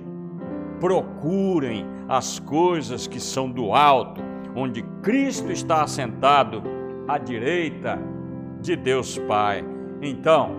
procurem 0.80 1.86
as 2.10 2.40
coisas 2.40 3.08
que 3.08 3.20
são 3.20 3.50
do 3.50 3.74
alto, 3.74 4.22
onde 4.54 4.82
Cristo 5.02 5.50
está 5.50 5.84
assentado 5.84 6.62
à 7.08 7.18
direita 7.18 7.98
de 8.62 8.76
Deus 8.76 9.18
Pai." 9.18 9.64
Então, 10.02 10.56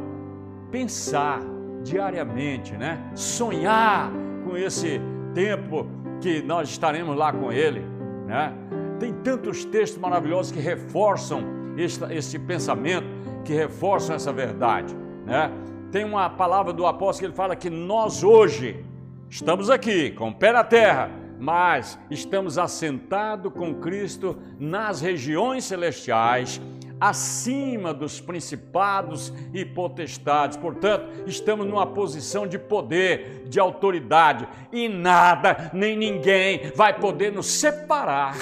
pensar 0.70 1.40
diariamente, 1.82 2.72
né? 2.74 3.10
Sonhar 3.14 4.10
com 4.44 4.56
esse 4.56 5.00
tempo 5.34 5.86
que 6.20 6.42
nós 6.42 6.68
estaremos 6.68 7.16
lá 7.16 7.32
com 7.32 7.50
ele, 7.52 7.82
né? 8.26 8.52
Tem 8.98 9.12
tantos 9.12 9.64
textos 9.64 10.00
maravilhosos 10.00 10.52
que 10.52 10.60
reforçam 10.60 11.42
este, 11.76 12.04
este 12.12 12.38
pensamento, 12.38 13.06
que 13.44 13.52
reforçam 13.52 14.14
essa 14.14 14.32
verdade. 14.32 14.94
Né? 15.26 15.50
Tem 15.90 16.04
uma 16.04 16.30
palavra 16.30 16.72
do 16.72 16.86
apóstolo 16.86 17.18
que 17.18 17.24
ele 17.26 17.34
fala 17.34 17.56
que 17.56 17.68
nós 17.68 18.22
hoje 18.22 18.84
estamos 19.28 19.70
aqui, 19.70 20.10
com 20.10 20.28
o 20.28 20.34
pé 20.34 20.52
na 20.52 20.64
terra, 20.64 21.10
mas 21.38 21.98
estamos 22.10 22.58
assentados 22.58 23.52
com 23.52 23.74
Cristo 23.74 24.38
nas 24.58 25.00
regiões 25.00 25.64
celestiais, 25.64 26.60
acima 27.02 27.92
dos 27.92 28.20
principados 28.20 29.34
e 29.52 29.64
potestades. 29.64 30.56
Portanto, 30.56 31.24
estamos 31.26 31.66
numa 31.66 31.84
posição 31.84 32.46
de 32.46 32.60
poder, 32.60 33.42
de 33.48 33.58
autoridade, 33.58 34.48
e 34.70 34.88
nada 34.88 35.68
nem 35.74 35.96
ninguém 35.96 36.70
vai 36.76 36.96
poder 36.96 37.32
nos 37.32 37.46
separar 37.46 38.36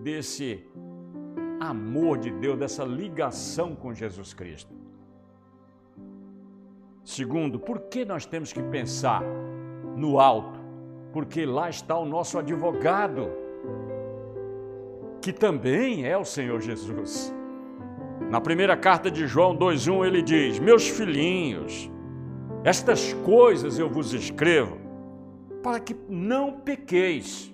desse 0.00 0.66
amor 1.60 2.18
de 2.18 2.32
Deus, 2.32 2.58
dessa 2.58 2.82
ligação 2.82 3.76
com 3.76 3.94
Jesus 3.94 4.34
Cristo. 4.34 4.74
Segundo, 7.04 7.60
por 7.60 7.82
que 7.82 8.04
nós 8.04 8.26
temos 8.26 8.52
que 8.52 8.62
pensar 8.64 9.22
no 9.96 10.18
alto? 10.18 10.60
Porque 11.12 11.46
lá 11.46 11.70
está 11.70 11.96
o 11.96 12.04
nosso 12.04 12.36
advogado, 12.36 13.30
que 15.20 15.32
também 15.32 16.04
é 16.04 16.18
o 16.18 16.24
Senhor 16.24 16.60
Jesus. 16.60 17.32
Na 18.32 18.40
primeira 18.40 18.74
carta 18.78 19.10
de 19.10 19.26
João 19.26 19.54
2,1 19.54 20.06
ele 20.06 20.22
diz: 20.22 20.58
Meus 20.58 20.88
filhinhos, 20.88 21.90
estas 22.64 23.12
coisas 23.12 23.78
eu 23.78 23.90
vos 23.90 24.14
escrevo 24.14 24.78
para 25.62 25.78
que 25.78 25.94
não 26.08 26.50
pequeis. 26.50 27.52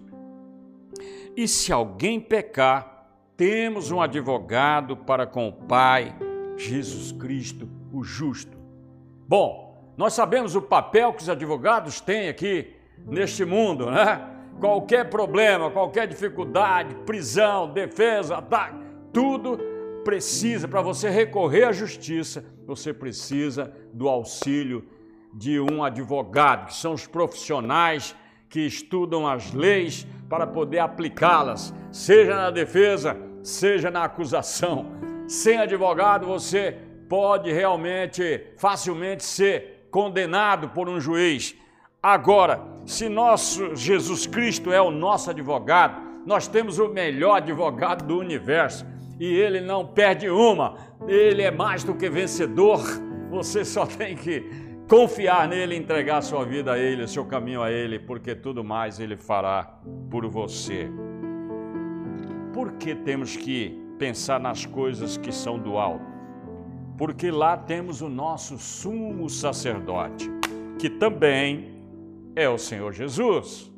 E 1.36 1.48
se 1.48 1.72
alguém 1.72 2.20
pecar, 2.20 3.08
temos 3.36 3.90
um 3.90 4.00
advogado 4.00 4.96
para 4.96 5.26
com 5.26 5.48
o 5.48 5.52
Pai, 5.52 6.14
Jesus 6.56 7.10
Cristo, 7.10 7.68
o 7.92 8.04
justo. 8.04 8.56
Bom, 9.26 9.92
nós 9.96 10.12
sabemos 10.12 10.54
o 10.54 10.62
papel 10.62 11.12
que 11.12 11.22
os 11.22 11.28
advogados 11.28 12.00
têm 12.00 12.28
aqui 12.28 12.76
neste 13.04 13.44
mundo, 13.44 13.90
né? 13.90 14.24
Qualquer 14.60 15.10
problema, 15.10 15.72
qualquer 15.72 16.06
dificuldade, 16.06 16.94
prisão, 17.04 17.68
defesa, 17.68 18.36
ataque, 18.36 18.78
tudo 19.12 19.76
precisa, 20.04 20.66
para 20.66 20.82
você 20.82 21.08
recorrer 21.08 21.64
à 21.64 21.72
justiça, 21.72 22.44
você 22.66 22.92
precisa 22.92 23.72
do 23.92 24.08
auxílio 24.08 24.84
de 25.32 25.60
um 25.60 25.84
advogado, 25.84 26.66
que 26.66 26.74
são 26.74 26.92
os 26.92 27.06
profissionais 27.06 28.14
que 28.48 28.60
estudam 28.60 29.26
as 29.26 29.52
leis 29.52 30.06
para 30.28 30.46
poder 30.46 30.78
aplicá-las, 30.78 31.74
seja 31.92 32.34
na 32.34 32.50
defesa, 32.50 33.16
seja 33.42 33.90
na 33.90 34.04
acusação. 34.04 34.92
Sem 35.26 35.58
advogado, 35.58 36.26
você 36.26 36.78
pode 37.08 37.52
realmente, 37.52 38.46
facilmente 38.56 39.24
ser 39.24 39.88
condenado 39.90 40.70
por 40.70 40.88
um 40.88 41.00
juiz. 41.00 41.54
Agora, 42.02 42.60
se 42.86 43.08
nosso 43.08 43.74
Jesus 43.74 44.26
Cristo 44.26 44.72
é 44.72 44.80
o 44.80 44.90
nosso 44.90 45.30
advogado, 45.30 46.00
nós 46.24 46.46
temos 46.46 46.78
o 46.78 46.88
melhor 46.88 47.36
advogado 47.36 48.04
do 48.04 48.18
universo 48.18 48.86
e 49.18 49.26
ele 49.26 49.60
não 49.60 49.86
perde 49.86 50.28
uma, 50.28 50.76
ele 51.06 51.42
é 51.42 51.50
mais 51.50 51.82
do 51.82 51.94
que 51.94 52.08
vencedor. 52.08 52.80
Você 53.30 53.64
só 53.64 53.84
tem 53.84 54.16
que 54.16 54.44
confiar 54.88 55.46
nele, 55.48 55.76
entregar 55.76 56.22
sua 56.22 56.44
vida 56.44 56.72
a 56.72 56.78
ele, 56.78 57.06
seu 57.06 57.24
caminho 57.24 57.62
a 57.62 57.70
ele, 57.70 57.98
porque 57.98 58.34
tudo 58.34 58.64
mais 58.64 58.98
ele 58.98 59.16
fará 59.16 59.78
por 60.10 60.26
você. 60.26 60.88
Por 62.52 62.72
que 62.72 62.94
temos 62.94 63.36
que 63.36 63.78
pensar 63.98 64.40
nas 64.40 64.64
coisas 64.64 65.16
que 65.16 65.30
são 65.30 65.58
do 65.58 65.76
alto? 65.76 66.06
Porque 66.96 67.30
lá 67.30 67.56
temos 67.56 68.00
o 68.00 68.08
nosso 68.08 68.58
sumo 68.58 69.28
sacerdote, 69.28 70.30
que 70.78 70.88
também 70.88 71.78
é 72.34 72.48
o 72.48 72.58
Senhor 72.58 72.92
Jesus. 72.92 73.70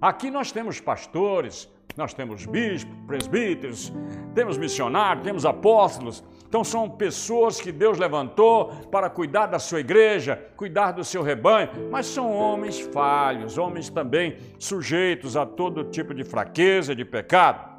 Aqui 0.00 0.30
nós 0.30 0.50
temos 0.50 0.80
pastores, 0.80 1.71
nós 1.96 2.14
temos 2.14 2.46
bispos, 2.46 2.94
presbíteros, 3.06 3.92
temos 4.34 4.56
missionários, 4.56 5.24
temos 5.24 5.44
apóstolos. 5.44 6.24
Então 6.48 6.62
são 6.62 6.88
pessoas 6.88 7.60
que 7.60 7.72
Deus 7.72 7.98
levantou 7.98 8.68
para 8.90 9.08
cuidar 9.08 9.46
da 9.46 9.58
sua 9.58 9.80
igreja, 9.80 10.36
cuidar 10.56 10.92
do 10.92 11.04
seu 11.04 11.22
rebanho, 11.22 11.70
mas 11.90 12.06
são 12.06 12.30
homens 12.30 12.80
falhos, 12.80 13.56
homens 13.56 13.88
também 13.88 14.36
sujeitos 14.58 15.36
a 15.36 15.46
todo 15.46 15.84
tipo 15.84 16.12
de 16.14 16.24
fraqueza, 16.24 16.94
de 16.94 17.04
pecado. 17.04 17.72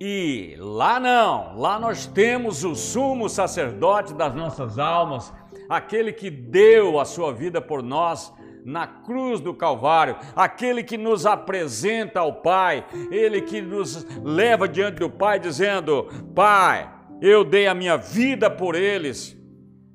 E 0.00 0.56
lá 0.58 0.98
não, 0.98 1.58
lá 1.58 1.78
nós 1.78 2.06
temos 2.06 2.64
o 2.64 2.74
sumo 2.74 3.28
sacerdote 3.28 4.14
das 4.14 4.34
nossas 4.34 4.78
almas, 4.78 5.30
aquele 5.68 6.10
que 6.10 6.30
deu 6.30 6.98
a 6.98 7.04
sua 7.04 7.34
vida 7.34 7.60
por 7.60 7.82
nós 7.82 8.32
na 8.64 8.86
cruz 8.86 9.40
do 9.40 9.54
Calvário, 9.54 10.16
aquele 10.34 10.82
que 10.82 10.96
nos 10.96 11.26
apresenta 11.26 12.20
ao 12.20 12.34
Pai, 12.34 12.84
ele 13.10 13.42
que 13.42 13.60
nos 13.60 14.06
leva 14.22 14.68
diante 14.68 14.98
do 14.98 15.10
Pai 15.10 15.38
dizendo: 15.38 16.08
Pai, 16.34 16.90
eu 17.20 17.44
dei 17.44 17.66
a 17.66 17.74
minha 17.74 17.96
vida 17.96 18.50
por 18.50 18.74
eles, 18.74 19.36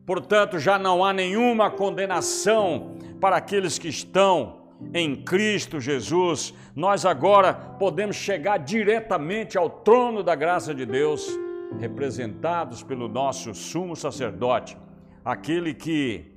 portanto 0.05 0.59
já 0.59 0.77
não 0.77 1.03
há 1.03 1.11
nenhuma 1.11 1.69
condenação 1.69 2.97
para 3.19 3.37
aqueles 3.37 3.79
que 3.79 3.87
estão 3.87 4.65
em 4.93 5.15
Cristo 5.15 5.79
Jesus. 5.79 6.53
Nós 6.75 7.05
agora 7.05 7.53
podemos 7.53 8.15
chegar 8.15 8.57
diretamente 8.57 9.57
ao 9.57 9.69
trono 9.69 10.21
da 10.21 10.35
graça 10.35 10.73
de 10.73 10.85
Deus, 10.85 11.27
representados 11.79 12.83
pelo 12.83 13.07
nosso 13.07 13.53
sumo 13.53 13.95
sacerdote, 13.95 14.77
aquele 15.23 15.73
que 15.73 16.34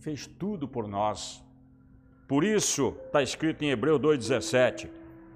fez 0.00 0.26
tudo 0.26 0.66
por 0.66 0.88
nós. 0.88 1.44
Por 2.26 2.42
isso, 2.42 2.96
está 3.06 3.22
escrito 3.22 3.62
em 3.62 3.70
Hebreu 3.70 3.98
2,17: 3.98 4.88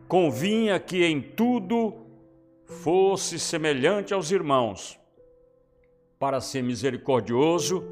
convinha 0.08 0.80
que 0.80 1.04
em 1.04 1.20
tudo 1.20 1.94
fosse 2.66 3.38
semelhante 3.38 4.14
aos 4.14 4.30
irmãos, 4.30 4.98
para 6.18 6.40
ser 6.40 6.62
misericordioso 6.62 7.84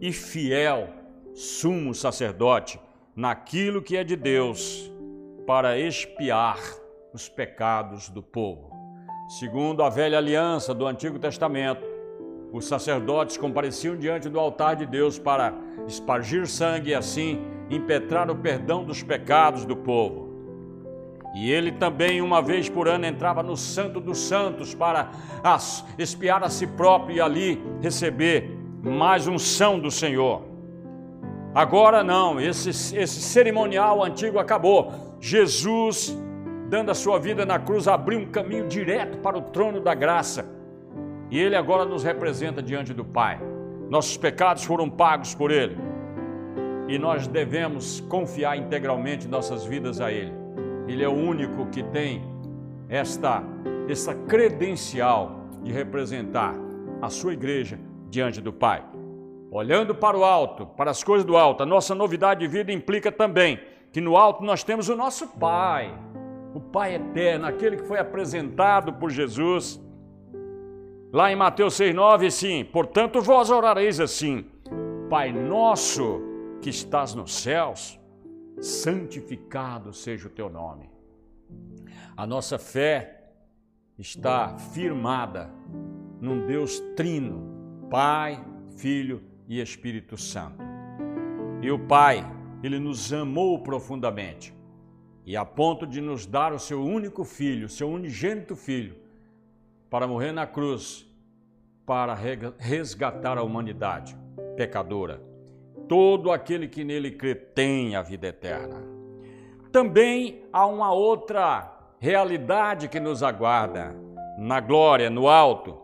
e 0.00 0.12
fiel, 0.12 0.88
sumo 1.34 1.94
sacerdote, 1.94 2.78
naquilo 3.16 3.82
que 3.82 3.96
é 3.96 4.04
de 4.04 4.16
Deus, 4.16 4.92
para 5.46 5.78
expiar 5.78 6.58
os 7.12 7.28
pecados 7.28 8.10
do 8.10 8.22
povo. 8.22 8.70
Segundo 9.38 9.82
a 9.82 9.88
velha 9.88 10.18
aliança 10.18 10.74
do 10.74 10.86
Antigo 10.86 11.18
Testamento, 11.18 11.86
os 12.52 12.66
sacerdotes 12.66 13.36
compareciam 13.36 13.96
diante 13.96 14.28
do 14.28 14.40
altar 14.40 14.76
de 14.76 14.86
Deus 14.86 15.18
para 15.18 15.52
espargir 15.86 16.46
sangue 16.46 16.90
e 16.90 16.94
assim 16.94 17.40
impetrar 17.68 18.30
o 18.30 18.36
perdão 18.36 18.84
dos 18.84 19.02
pecados 19.02 19.64
do 19.64 19.76
povo. 19.76 20.28
E 21.34 21.50
ele 21.50 21.72
também, 21.72 22.22
uma 22.22 22.40
vez 22.40 22.70
por 22.70 22.88
ano, 22.88 23.04
entrava 23.04 23.42
no 23.42 23.56
Santo 23.56 24.00
dos 24.00 24.18
Santos 24.18 24.74
para 24.74 25.10
espiar 25.98 26.42
a 26.42 26.48
si 26.48 26.66
próprio 26.66 27.16
e 27.16 27.20
ali 27.20 27.62
receber 27.82 28.56
mais 28.82 29.26
unção 29.26 29.78
do 29.78 29.90
Senhor. 29.90 30.42
Agora 31.54 32.02
não, 32.02 32.40
esse, 32.40 32.70
esse 32.70 33.20
cerimonial 33.20 34.02
antigo 34.02 34.38
acabou. 34.38 35.16
Jesus, 35.20 36.16
dando 36.68 36.90
a 36.90 36.94
sua 36.94 37.18
vida 37.18 37.44
na 37.44 37.58
cruz, 37.58 37.86
abriu 37.86 38.20
um 38.20 38.26
caminho 38.26 38.66
direto 38.66 39.18
para 39.18 39.36
o 39.36 39.42
trono 39.42 39.80
da 39.80 39.94
graça 39.94 40.57
e 41.30 41.38
Ele 41.38 41.56
agora 41.56 41.84
nos 41.84 42.02
representa 42.02 42.62
diante 42.62 42.94
do 42.94 43.04
Pai. 43.04 43.40
Nossos 43.88 44.16
pecados 44.16 44.64
foram 44.64 44.88
pagos 44.88 45.34
por 45.34 45.50
Ele. 45.50 45.76
E 46.88 46.98
nós 46.98 47.26
devemos 47.26 48.00
confiar 48.00 48.56
integralmente 48.56 49.28
nossas 49.28 49.64
vidas 49.64 50.00
a 50.00 50.10
Ele. 50.10 50.32
Ele 50.86 51.04
é 51.04 51.08
o 51.08 51.12
único 51.12 51.66
que 51.66 51.82
tem 51.82 52.22
esta, 52.88 53.42
esta 53.88 54.14
credencial 54.14 55.36
de 55.62 55.70
representar 55.70 56.54
a 57.02 57.10
sua 57.10 57.34
igreja 57.34 57.78
diante 58.08 58.40
do 58.40 58.52
Pai. 58.52 58.82
Olhando 59.50 59.94
para 59.94 60.16
o 60.16 60.24
alto, 60.24 60.66
para 60.66 60.90
as 60.90 61.02
coisas 61.02 61.24
do 61.24 61.36
alto, 61.36 61.62
a 61.62 61.66
nossa 61.66 61.94
novidade 61.94 62.40
de 62.40 62.46
vida 62.46 62.72
implica 62.72 63.12
também 63.12 63.60
que 63.92 64.00
no 64.00 64.16
alto 64.16 64.44
nós 64.44 64.62
temos 64.62 64.88
o 64.88 64.96
nosso 64.96 65.28
Pai, 65.28 65.92
o 66.54 66.60
Pai 66.60 66.94
eterno, 66.94 67.46
aquele 67.46 67.76
que 67.76 67.84
foi 67.84 67.98
apresentado 67.98 68.92
por 68.94 69.10
Jesus 69.10 69.80
Lá 71.10 71.32
em 71.32 71.36
Mateus 71.36 71.74
6,9, 71.74 72.30
sim, 72.30 72.64
portanto 72.64 73.22
vós 73.22 73.48
orareis 73.48 73.98
assim: 73.98 74.44
Pai 75.08 75.32
nosso 75.32 76.20
que 76.60 76.68
estás 76.68 77.14
nos 77.14 77.34
céus, 77.34 77.98
santificado 78.60 79.92
seja 79.92 80.28
o 80.28 80.30
teu 80.30 80.50
nome. 80.50 80.90
A 82.14 82.26
nossa 82.26 82.58
fé 82.58 83.22
está 83.98 84.58
firmada 84.58 85.50
num 86.20 86.46
Deus 86.46 86.78
trino, 86.94 87.86
Pai, 87.88 88.44
Filho 88.76 89.22
e 89.48 89.60
Espírito 89.60 90.18
Santo. 90.18 90.62
E 91.62 91.70
o 91.70 91.78
Pai, 91.78 92.22
ele 92.62 92.78
nos 92.78 93.12
amou 93.14 93.62
profundamente 93.62 94.54
e 95.24 95.36
a 95.36 95.44
ponto 95.44 95.86
de 95.86 96.02
nos 96.02 96.26
dar 96.26 96.52
o 96.52 96.58
seu 96.58 96.82
único 96.82 97.24
filho, 97.24 97.68
seu 97.68 97.88
unigênito 97.88 98.54
filho 98.54 99.07
para 99.90 100.06
morrer 100.06 100.32
na 100.32 100.46
cruz, 100.46 101.06
para 101.86 102.14
resgatar 102.58 103.38
a 103.38 103.42
humanidade 103.42 104.16
pecadora. 104.56 105.22
Todo 105.88 106.30
aquele 106.30 106.68
que 106.68 106.84
nele 106.84 107.12
crê 107.12 107.34
tem 107.34 107.96
a 107.96 108.02
vida 108.02 108.26
eterna. 108.26 108.82
Também 109.72 110.44
há 110.52 110.66
uma 110.66 110.92
outra 110.92 111.72
realidade 111.98 112.88
que 112.88 113.00
nos 113.00 113.22
aguarda 113.22 113.94
na 114.38 114.60
glória, 114.60 115.08
no 115.08 115.28
alto. 115.28 115.78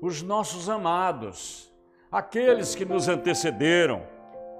Os 0.00 0.22
nossos 0.22 0.68
amados, 0.68 1.70
aqueles 2.10 2.74
que 2.74 2.84
nos 2.84 3.08
antecederam, 3.08 4.02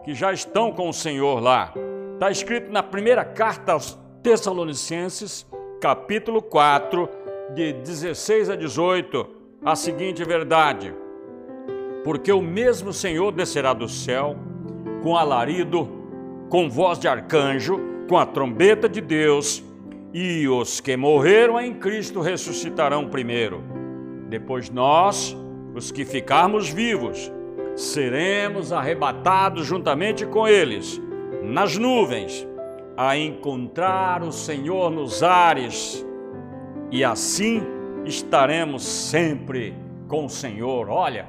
que 0.05 0.15
já 0.15 0.33
estão 0.33 0.73
com 0.73 0.89
o 0.89 0.93
Senhor 0.93 1.41
lá. 1.41 1.73
Está 2.15 2.31
escrito 2.31 2.71
na 2.71 2.83
primeira 2.83 3.25
carta 3.25 3.73
aos 3.73 3.99
Tessalonicenses, 4.23 5.47
capítulo 5.81 6.43
4, 6.43 7.09
de 7.55 7.73
16 7.73 8.51
a 8.51 8.57
18, 8.57 9.27
a 9.65 9.75
seguinte 9.75 10.25
verdade: 10.25 10.95
Porque 12.05 12.33
o 12.33 12.41
mesmo 12.41 12.93
Senhor 12.93 13.33
descerá 13.33 13.73
do 13.73 13.89
céu 13.89 14.37
com 15.03 15.17
alarido, 15.17 15.89
com 16.49 16.69
voz 16.69 16.99
de 16.99 17.09
arcanjo, 17.09 17.81
com 18.09 18.19
a 18.19 18.27
trombeta 18.27 18.89
de 18.89 19.01
Deus, 19.01 19.63
e 20.13 20.47
os 20.49 20.81
que 20.81 20.97
morreram 20.97 21.61
em 21.61 21.75
Cristo 21.75 22.21
ressuscitarão 22.21 23.09
primeiro. 23.09 23.63
Depois 24.29 24.71
nós, 24.71 25.37
os 25.75 25.91
que 25.91 26.05
ficarmos 26.05 26.69
vivos, 26.69 27.33
seremos 27.77 28.73
arrebatados 28.73 29.67
juntamente 29.67 30.27
com 30.27 30.47
eles 30.47 31.01
nas 31.43 31.77
nuvens, 31.77 32.47
a 32.97 33.17
encontrar 33.17 34.23
o 34.23 34.31
Senhor 34.31 34.91
nos 34.91 35.23
ares 35.23 36.05
e 36.91 37.05
assim 37.05 37.63
estaremos 38.05 38.83
sempre 38.83 39.75
com 40.09 40.25
o 40.25 40.31
Senhor. 40.31 40.89
Olha, 40.89 41.27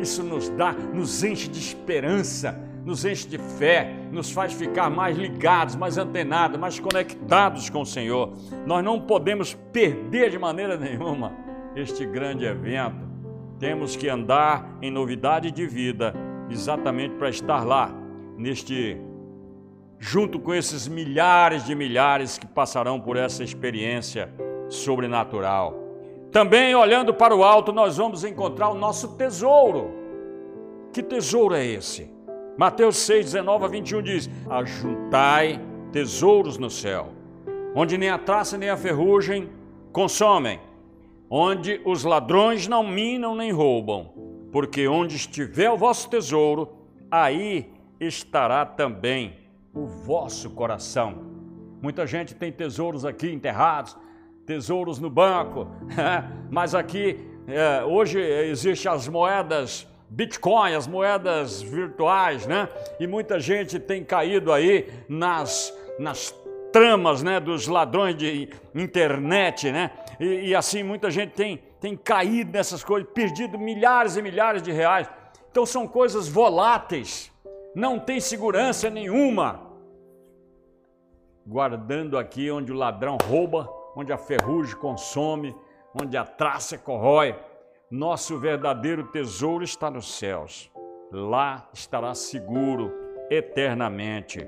isso 0.00 0.22
nos 0.22 0.48
dá, 0.50 0.72
nos 0.72 1.24
enche 1.24 1.48
de 1.48 1.58
esperança, 1.58 2.58
nos 2.84 3.04
enche 3.04 3.26
de 3.26 3.38
fé, 3.38 3.92
nos 4.12 4.30
faz 4.30 4.52
ficar 4.52 4.90
mais 4.90 5.16
ligados, 5.16 5.74
mais 5.74 5.98
antenados, 5.98 6.58
mais 6.58 6.78
conectados 6.78 7.68
com 7.68 7.82
o 7.82 7.86
Senhor. 7.86 8.32
Nós 8.66 8.84
não 8.84 9.00
podemos 9.00 9.54
perder 9.72 10.30
de 10.30 10.38
maneira 10.38 10.76
nenhuma 10.76 11.32
este 11.74 12.06
grande 12.06 12.44
evento. 12.44 13.10
Temos 13.58 13.96
que 13.96 14.08
andar 14.08 14.76
em 14.80 14.90
novidade 14.90 15.50
de 15.50 15.66
vida, 15.66 16.14
exatamente 16.50 17.14
para 17.14 17.28
estar 17.28 17.64
lá, 17.64 17.92
neste 18.36 18.96
junto 19.98 20.40
com 20.40 20.52
esses 20.52 20.88
milhares 20.88 21.64
de 21.64 21.76
milhares 21.76 22.36
que 22.36 22.46
passarão 22.46 22.98
por 22.98 23.16
essa 23.16 23.44
experiência 23.44 24.28
sobrenatural. 24.72 25.74
Também 26.30 26.74
olhando 26.74 27.12
para 27.12 27.36
o 27.36 27.44
alto, 27.44 27.72
nós 27.72 27.98
vamos 27.98 28.24
encontrar 28.24 28.70
o 28.70 28.74
nosso 28.74 29.16
tesouro. 29.16 29.90
Que 30.92 31.02
tesouro 31.02 31.54
é 31.54 31.64
esse? 31.64 32.10
Mateus 32.56 32.96
6, 32.98 33.26
19 33.26 33.64
a 33.64 33.68
21 33.68 34.02
diz: 34.02 34.30
Ajuntai 34.48 35.60
tesouros 35.90 36.56
no 36.58 36.70
céu, 36.70 37.08
onde 37.74 37.98
nem 37.98 38.08
a 38.08 38.18
traça 38.18 38.56
nem 38.56 38.70
a 38.70 38.76
ferrugem 38.76 39.50
consomem, 39.92 40.58
onde 41.28 41.80
os 41.84 42.04
ladrões 42.04 42.66
não 42.66 42.86
minam 42.86 43.34
nem 43.34 43.52
roubam, 43.52 44.12
porque 44.50 44.88
onde 44.88 45.16
estiver 45.16 45.70
o 45.70 45.76
vosso 45.76 46.08
tesouro, 46.08 46.68
aí 47.10 47.70
estará 48.00 48.64
também 48.64 49.36
o 49.74 49.86
vosso 49.86 50.50
coração. 50.50 51.30
Muita 51.80 52.06
gente 52.06 52.34
tem 52.34 52.52
tesouros 52.52 53.04
aqui 53.04 53.30
enterrados, 53.30 53.96
tesouros 54.52 54.98
no 54.98 55.08
banco, 55.08 55.66
mas 56.50 56.74
aqui 56.74 57.18
é, 57.46 57.82
hoje 57.84 58.20
existem 58.20 58.92
as 58.92 59.08
moedas 59.08 59.88
Bitcoin, 60.10 60.74
as 60.74 60.86
moedas 60.86 61.62
virtuais, 61.62 62.46
né? 62.46 62.68
E 63.00 63.06
muita 63.06 63.40
gente 63.40 63.78
tem 63.78 64.04
caído 64.04 64.52
aí 64.52 64.92
nas, 65.08 65.74
nas 65.98 66.34
tramas, 66.70 67.22
né, 67.22 67.40
dos 67.40 67.66
ladrões 67.66 68.14
de 68.14 68.50
internet, 68.74 69.72
né? 69.72 69.90
E, 70.20 70.48
e 70.48 70.54
assim 70.54 70.82
muita 70.82 71.10
gente 71.10 71.32
tem, 71.32 71.62
tem 71.80 71.96
caído 71.96 72.52
nessas 72.52 72.84
coisas, 72.84 73.10
perdido 73.10 73.58
milhares 73.58 74.16
e 74.18 74.22
milhares 74.22 74.62
de 74.62 74.70
reais. 74.70 75.08
Então 75.50 75.64
são 75.64 75.88
coisas 75.88 76.28
voláteis, 76.28 77.32
não 77.74 77.98
tem 77.98 78.20
segurança 78.20 78.90
nenhuma. 78.90 79.62
Guardando 81.46 82.18
aqui 82.18 82.50
onde 82.50 82.70
o 82.70 82.74
ladrão 82.74 83.16
rouba, 83.16 83.81
onde 83.94 84.12
a 84.12 84.18
ferrugem 84.18 84.76
consome, 84.76 85.54
onde 86.00 86.16
a 86.16 86.24
traça 86.24 86.78
corrói 86.78 87.36
nosso 87.90 88.38
verdadeiro 88.38 89.04
tesouro 89.08 89.62
está 89.62 89.90
nos 89.90 90.14
céus. 90.14 90.70
Lá 91.12 91.68
estará 91.74 92.14
seguro 92.14 92.90
eternamente. 93.28 94.46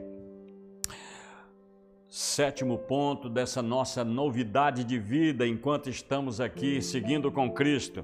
Sétimo 2.09 2.79
ponto 2.79 3.29
dessa 3.29 3.61
nossa 3.61 4.03
novidade 4.03 4.83
de 4.83 4.99
vida 4.99 5.47
enquanto 5.47 5.91
estamos 5.91 6.41
aqui 6.41 6.81
seguindo 6.81 7.31
com 7.31 7.53
Cristo, 7.53 8.03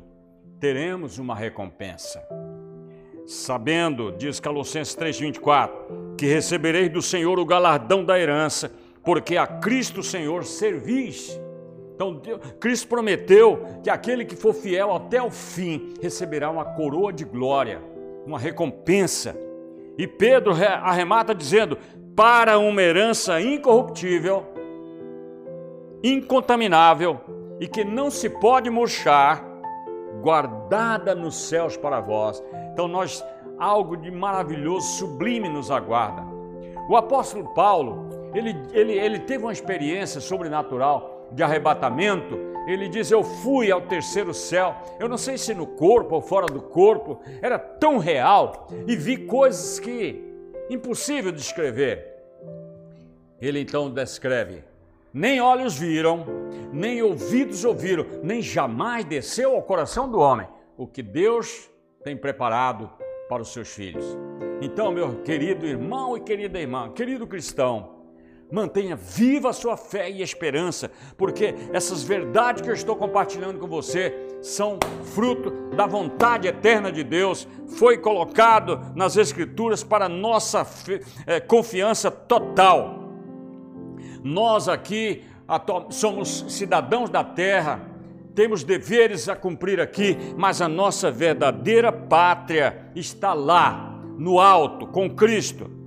teremos 0.58 1.18
uma 1.18 1.34
recompensa. 1.34 2.22
Sabendo, 3.24 4.12
diz 4.12 4.40
Colossenses 4.40 4.94
3:24, 4.94 6.16
que 6.18 6.26
recebereis 6.26 6.92
do 6.92 7.00
Senhor 7.00 7.38
o 7.38 7.46
galardão 7.46 8.04
da 8.04 8.18
herança, 8.18 8.70
porque 9.02 9.36
a 9.36 9.46
Cristo 9.46 10.02
Senhor 10.02 10.44
servis 10.44 11.40
então, 12.00 12.14
Deus, 12.14 12.40
Cristo 12.58 12.88
prometeu 12.88 13.62
que 13.82 13.90
aquele 13.90 14.24
que 14.24 14.34
for 14.34 14.54
fiel 14.54 14.94
até 14.94 15.22
o 15.22 15.30
fim 15.30 15.92
receberá 16.00 16.48
uma 16.48 16.64
coroa 16.64 17.12
de 17.12 17.26
glória, 17.26 17.82
uma 18.24 18.38
recompensa. 18.38 19.36
E 19.98 20.06
Pedro 20.06 20.54
arremata 20.54 21.34
dizendo: 21.34 21.76
para 22.16 22.58
uma 22.58 22.80
herança 22.80 23.38
incorruptível, 23.38 24.46
incontaminável 26.02 27.20
e 27.60 27.68
que 27.68 27.84
não 27.84 28.10
se 28.10 28.30
pode 28.30 28.70
murchar, 28.70 29.44
guardada 30.22 31.14
nos 31.14 31.34
céus 31.36 31.76
para 31.76 32.00
vós. 32.00 32.42
Então, 32.72 32.88
nós, 32.88 33.22
algo 33.58 33.94
de 33.94 34.10
maravilhoso, 34.10 34.86
sublime 34.96 35.50
nos 35.50 35.70
aguarda. 35.70 36.24
O 36.88 36.96
apóstolo 36.96 37.52
Paulo, 37.52 38.08
ele, 38.34 38.56
ele, 38.72 38.92
ele 38.92 39.18
teve 39.20 39.44
uma 39.44 39.52
experiência 39.52 40.20
sobrenatural 40.20 41.28
de 41.32 41.42
arrebatamento, 41.42 42.38
ele 42.66 42.88
diz: 42.88 43.10
Eu 43.10 43.22
fui 43.22 43.70
ao 43.70 43.82
terceiro 43.82 44.32
céu. 44.32 44.74
Eu 44.98 45.08
não 45.08 45.18
sei 45.18 45.38
se 45.38 45.54
no 45.54 45.66
corpo 45.66 46.14
ou 46.14 46.20
fora 46.22 46.46
do 46.46 46.60
corpo, 46.60 47.20
era 47.42 47.58
tão 47.58 47.98
real 47.98 48.68
e 48.86 48.94
vi 48.96 49.16
coisas 49.16 49.78
que 49.78 50.24
impossível 50.68 51.32
de 51.32 51.38
descrever. 51.38 52.06
Ele 53.40 53.60
então 53.60 53.90
descreve: 53.90 54.62
Nem 55.12 55.40
olhos 55.40 55.76
viram, 55.76 56.24
nem 56.72 57.02
ouvidos 57.02 57.64
ouviram, 57.64 58.06
nem 58.22 58.40
jamais 58.40 59.04
desceu 59.04 59.54
ao 59.54 59.62
coração 59.62 60.10
do 60.10 60.18
homem 60.18 60.46
o 60.76 60.86
que 60.86 61.02
Deus 61.02 61.68
tem 62.02 62.16
preparado 62.16 62.90
para 63.28 63.42
os 63.42 63.52
seus 63.52 63.68
filhos. 63.68 64.04
Então, 64.62 64.90
meu 64.90 65.22
querido 65.22 65.66
irmão 65.66 66.16
e 66.16 66.20
querida 66.20 66.58
irmã, 66.58 66.90
querido 66.90 67.26
cristão, 67.26 67.99
Mantenha 68.50 68.96
viva 68.96 69.50
a 69.50 69.52
sua 69.52 69.76
fé 69.76 70.10
e 70.10 70.22
esperança, 70.22 70.90
porque 71.16 71.54
essas 71.72 72.02
verdades 72.02 72.62
que 72.62 72.68
eu 72.68 72.74
estou 72.74 72.96
compartilhando 72.96 73.60
com 73.60 73.68
você 73.68 74.12
são 74.42 74.78
fruto 75.14 75.50
da 75.76 75.86
vontade 75.86 76.48
eterna 76.48 76.90
de 76.90 77.04
Deus, 77.04 77.46
foi 77.68 77.98
colocado 77.98 78.80
nas 78.94 79.16
Escrituras 79.16 79.84
para 79.84 80.08
nossa 80.08 80.66
é, 81.26 81.38
confiança 81.38 82.10
total. 82.10 82.98
Nós 84.22 84.68
aqui 84.68 85.24
somos 85.90 86.44
cidadãos 86.48 87.08
da 87.08 87.24
terra, 87.24 87.80
temos 88.34 88.64
deveres 88.64 89.28
a 89.28 89.36
cumprir 89.36 89.80
aqui, 89.80 90.16
mas 90.36 90.60
a 90.60 90.68
nossa 90.68 91.10
verdadeira 91.10 91.92
pátria 91.92 92.90
está 92.94 93.32
lá, 93.32 94.00
no 94.18 94.38
alto, 94.38 94.86
com 94.86 95.08
Cristo. 95.08 95.79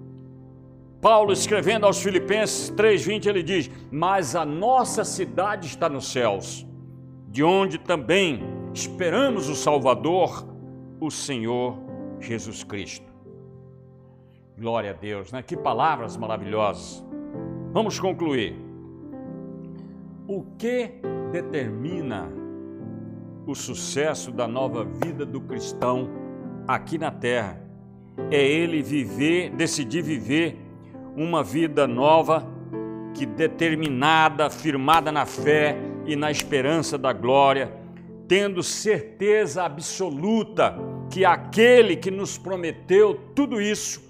Paulo, 1.03 1.33
escrevendo 1.33 1.85
aos 1.85 2.01
Filipenses 2.01 2.71
3,20, 2.71 3.25
ele 3.25 3.43
diz: 3.43 3.69
Mas 3.91 4.37
a 4.37 4.45
nossa 4.45 5.03
cidade 5.03 5.67
está 5.67 5.89
nos 5.89 6.09
céus, 6.09 6.65
de 7.27 7.43
onde 7.43 7.77
também 7.77 8.41
esperamos 8.73 9.49
o 9.49 9.55
Salvador, 9.55 10.47
o 11.01 11.11
Senhor 11.11 11.77
Jesus 12.21 12.63
Cristo. 12.63 13.05
Glória 14.57 14.91
a 14.91 14.93
Deus, 14.93 15.29
né? 15.33 15.43
Que 15.43 15.57
palavras 15.57 16.15
maravilhosas. 16.15 17.03
Vamos 17.73 17.99
concluir. 17.99 18.55
O 20.25 20.45
que 20.57 20.89
determina 21.33 22.31
o 23.45 23.53
sucesso 23.53 24.31
da 24.31 24.47
nova 24.47 24.85
vida 24.85 25.25
do 25.25 25.41
cristão 25.41 26.09
aqui 26.65 26.97
na 26.97 27.11
terra? 27.11 27.61
É 28.31 28.41
ele 28.41 28.81
viver, 28.81 29.49
decidir 29.49 30.01
viver 30.01 30.62
uma 31.15 31.43
vida 31.43 31.87
nova 31.87 32.45
que 33.13 33.25
determinada, 33.25 34.49
firmada 34.49 35.11
na 35.11 35.25
fé 35.25 35.77
e 36.05 36.15
na 36.15 36.31
esperança 36.31 36.97
da 36.97 37.13
glória, 37.13 37.71
tendo 38.27 38.63
certeza 38.63 39.63
absoluta 39.63 40.75
que 41.09 41.23
aquele 41.23 41.95
que 41.95 42.09
nos 42.09 42.37
prometeu 42.37 43.19
tudo 43.35 43.61
isso 43.61 44.01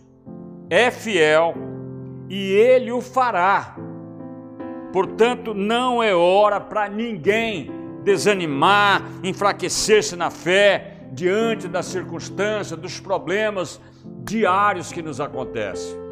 é 0.69 0.89
fiel 0.89 1.55
e 2.29 2.51
ele 2.51 2.91
o 2.91 3.01
fará. 3.01 3.75
Portanto, 4.91 5.53
não 5.53 6.01
é 6.01 6.15
hora 6.15 6.59
para 6.59 6.87
ninguém 6.87 7.69
desanimar, 8.03 9.03
enfraquecer-se 9.23 10.15
na 10.15 10.29
fé 10.29 11.07
diante 11.11 11.67
das 11.67 11.87
circunstâncias, 11.87 12.79
dos 12.79 12.99
problemas 12.99 13.79
diários 14.23 14.91
que 14.91 15.01
nos 15.01 15.19
acontecem. 15.19 16.02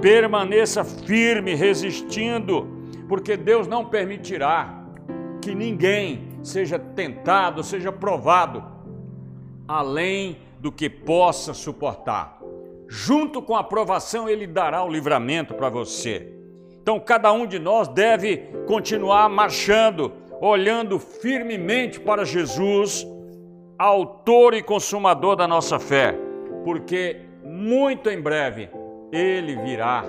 Permaneça 0.00 0.84
firme, 0.84 1.54
resistindo, 1.54 2.68
porque 3.08 3.36
Deus 3.36 3.66
não 3.66 3.84
permitirá 3.84 4.84
que 5.40 5.54
ninguém 5.54 6.28
seja 6.42 6.78
tentado, 6.78 7.62
seja 7.62 7.90
provado 7.90 8.64
além 9.68 10.38
do 10.60 10.70
que 10.70 10.88
possa 10.88 11.52
suportar. 11.52 12.40
Junto 12.88 13.42
com 13.42 13.56
a 13.56 13.60
aprovação, 13.60 14.28
Ele 14.28 14.46
dará 14.46 14.84
o 14.84 14.88
livramento 14.88 15.54
para 15.54 15.68
você. 15.68 16.32
Então, 16.80 17.00
cada 17.00 17.32
um 17.32 17.46
de 17.46 17.58
nós 17.58 17.88
deve 17.88 18.36
continuar 18.66 19.28
marchando, 19.28 20.12
olhando 20.40 20.98
firmemente 20.98 21.98
para 21.98 22.24
Jesus, 22.24 23.06
Autor 23.78 24.54
e 24.54 24.62
Consumador 24.62 25.34
da 25.36 25.48
nossa 25.48 25.78
fé, 25.78 26.16
porque 26.64 27.22
muito 27.44 28.08
em 28.08 28.20
breve 28.20 28.70
ele 29.12 29.56
virá 29.56 30.04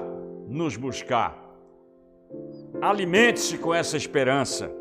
nos 0.48 0.76
buscar. 0.76 1.38
Alimente-se 2.82 3.58
com 3.58 3.74
essa 3.74 3.98
esperança 3.98 4.72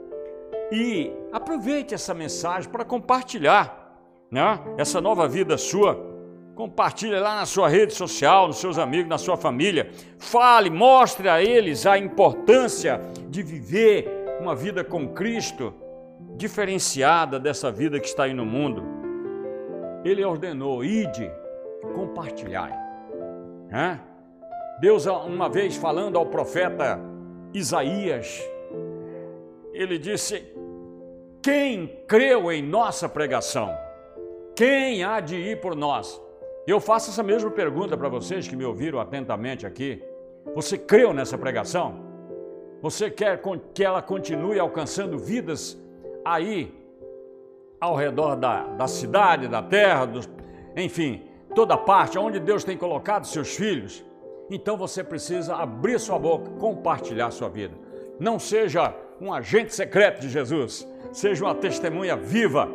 e 0.71 1.13
aproveite 1.33 1.95
essa 1.95 2.13
mensagem 2.13 2.71
para 2.71 2.85
compartilhar 2.85 3.87
né? 4.31 4.61
essa 4.77 5.01
nova 5.01 5.29
vida 5.29 5.57
sua. 5.57 6.15
Compartilhe 6.55 7.19
lá 7.19 7.37
na 7.37 7.47
sua 7.47 7.69
rede 7.69 7.93
social, 7.93 8.47
nos 8.47 8.57
seus 8.57 8.79
amigos, 8.79 9.09
na 9.09 9.19
sua 9.19 9.37
família. 9.37 9.91
Fale, 10.19 10.71
mostre 10.71 11.29
a 11.29 11.43
eles 11.43 11.87
a 11.87 11.99
importância 11.99 13.01
de 13.29 13.43
viver 13.43 14.09
uma 14.41 14.55
vida 14.55 14.83
com 14.83 15.09
Cristo, 15.09 15.75
diferenciada 16.37 17.39
dessa 17.39 17.71
vida 17.71 18.01
que 18.01 18.07
está 18.07 18.25
aí 18.25 18.33
no 18.33 18.47
mundo. 18.47 18.83
Ele 20.03 20.25
ordenou: 20.25 20.83
ide, 20.83 21.31
compartilhai. 21.95 22.86
Deus, 24.81 25.07
uma 25.07 25.49
vez 25.49 25.77
falando 25.77 26.19
ao 26.19 26.27
profeta 26.27 27.01
Isaías, 27.53 28.43
ele 29.73 29.99
disse: 29.99 30.45
Quem 31.43 31.87
creu 32.07 32.51
em 32.53 32.63
nossa 32.63 33.09
pregação? 33.09 33.71
Quem 34.55 35.05
há 35.05 35.21
de 35.21 35.37
ir 35.37 35.61
por 35.61 35.75
nós? 35.75 36.21
Eu 36.67 36.81
faço 36.81 37.11
essa 37.11 37.23
mesma 37.23 37.51
pergunta 37.51 37.97
para 37.97 38.09
vocês 38.09 38.49
que 38.49 38.57
me 38.57 38.65
ouviram 38.65 38.99
atentamente 38.99 39.67
aqui. 39.67 40.03
Você 40.55 40.77
creu 40.77 41.13
nessa 41.13 41.39
pregação? 41.39 42.05
Você 42.83 43.11
quer 43.11 43.41
que 43.73 43.85
ela 43.85 44.03
continue 44.03 44.59
alcançando 44.59 45.19
vidas 45.19 45.79
aí, 46.25 46.75
ao 47.81 47.95
redor 47.95 48.37
da, 48.37 48.65
da 48.69 48.89
cidade, 48.89 49.49
da 49.49 49.63
terra, 49.63 50.07
dos, 50.07 50.29
enfim, 50.77 51.23
toda 51.57 51.75
parte, 51.75 52.19
onde 52.19 52.39
Deus 52.39 52.63
tem 52.63 52.77
colocado 52.77 53.27
seus 53.27 53.57
filhos? 53.57 54.05
Então 54.51 54.77
você 54.77 55.03
precisa 55.03 55.57
abrir 55.57 55.99
sua 55.99 56.19
boca, 56.19 56.51
compartilhar 56.61 57.31
sua 57.31 57.49
vida. 57.49 57.75
Não 58.21 58.39
seja 58.39 58.95
um 59.19 59.33
agente 59.33 59.75
secreto 59.75 60.21
de 60.21 60.29
Jesus, 60.29 60.87
seja 61.13 61.43
uma 61.43 61.55
testemunha 61.55 62.15
viva, 62.15 62.69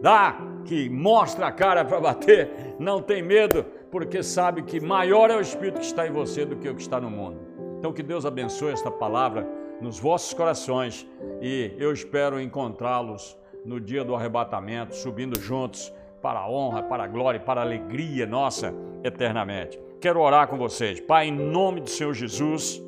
dá 0.00 0.38
que 0.64 0.88
mostra 0.88 1.48
a 1.48 1.52
cara 1.52 1.84
para 1.84 1.98
bater, 1.98 2.76
não 2.78 3.02
tem 3.02 3.20
medo, 3.22 3.64
porque 3.90 4.22
sabe 4.22 4.62
que 4.62 4.78
maior 4.78 5.30
é 5.32 5.36
o 5.36 5.40
Espírito 5.40 5.80
que 5.80 5.86
está 5.86 6.06
em 6.06 6.12
você 6.12 6.46
do 6.46 6.56
que 6.56 6.68
o 6.68 6.76
que 6.76 6.82
está 6.82 7.00
no 7.00 7.10
mundo. 7.10 7.40
Então 7.80 7.92
que 7.92 8.04
Deus 8.04 8.24
abençoe 8.24 8.72
esta 8.72 8.90
palavra 8.90 9.48
nos 9.80 9.98
vossos 9.98 10.32
corações 10.32 11.04
e 11.42 11.72
eu 11.76 11.92
espero 11.92 12.40
encontrá-los 12.40 13.36
no 13.64 13.80
dia 13.80 14.04
do 14.04 14.14
arrebatamento, 14.14 14.94
subindo 14.94 15.40
juntos 15.40 15.92
para 16.20 16.40
a 16.40 16.50
honra, 16.50 16.82
para 16.82 17.04
a 17.04 17.06
glória 17.06 17.38
e 17.38 17.40
para 17.40 17.60
a 17.60 17.64
alegria 17.64 18.26
nossa 18.26 18.74
eternamente. 19.02 19.78
Quero 20.00 20.20
orar 20.20 20.48
com 20.48 20.56
vocês. 20.56 21.00
Pai, 21.00 21.28
em 21.28 21.32
nome 21.32 21.80
do 21.80 21.90
Senhor 21.90 22.14
Jesus, 22.14 22.82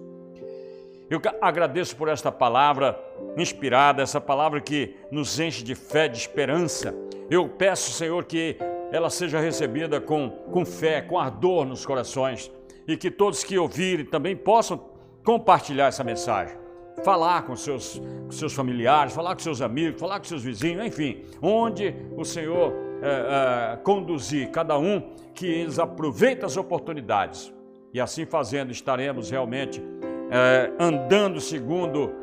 eu 1.08 1.20
agradeço 1.40 1.96
por 1.96 2.08
esta 2.08 2.30
palavra 2.30 2.98
inspirada, 3.36 4.02
essa 4.02 4.20
palavra 4.20 4.60
que 4.60 4.94
nos 5.10 5.40
enche 5.40 5.64
de 5.64 5.74
fé, 5.74 6.08
de 6.08 6.18
esperança. 6.18 6.94
Eu 7.28 7.48
peço, 7.48 7.90
Senhor, 7.92 8.24
que 8.24 8.56
ela 8.92 9.10
seja 9.10 9.40
recebida 9.40 10.00
com, 10.00 10.30
com 10.52 10.64
fé, 10.64 11.00
com 11.00 11.18
ardor 11.18 11.64
nos 11.64 11.84
corações 11.84 12.50
e 12.86 12.96
que 12.96 13.10
todos 13.10 13.44
que 13.44 13.58
ouvirem 13.58 14.04
também 14.04 14.36
possam 14.36 14.80
compartilhar 15.24 15.86
essa 15.86 16.02
mensagem 16.02 16.60
falar 17.04 17.42
com 17.42 17.56
seus, 17.56 18.00
com 18.26 18.30
seus 18.30 18.52
familiares, 18.52 19.14
falar 19.14 19.34
com 19.34 19.40
seus 19.40 19.60
amigos, 19.62 20.00
falar 20.00 20.18
com 20.18 20.24
seus 20.24 20.42
vizinhos, 20.42 20.84
enfim, 20.84 21.24
onde 21.40 21.94
o 22.16 22.24
Senhor 22.24 22.89
é, 23.02 23.72
é, 23.72 23.76
conduzir 23.76 24.50
cada 24.50 24.78
um, 24.78 25.00
que 25.34 25.46
eles 25.46 25.78
aproveitem 25.78 26.44
as 26.44 26.56
oportunidades. 26.56 27.52
E 27.92 28.00
assim 28.00 28.24
fazendo, 28.24 28.70
estaremos 28.70 29.30
realmente 29.30 29.82
é, 30.30 30.70
andando 30.78 31.40
segundo 31.40 32.18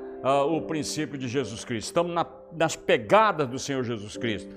o 0.49 0.61
princípio 0.61 1.17
de 1.17 1.27
Jesus 1.27 1.63
Cristo. 1.63 1.87
Estamos 1.87 2.13
na, 2.13 2.25
nas 2.51 2.75
pegadas 2.75 3.47
do 3.47 3.57
Senhor 3.57 3.83
Jesus 3.83 4.17
Cristo, 4.17 4.55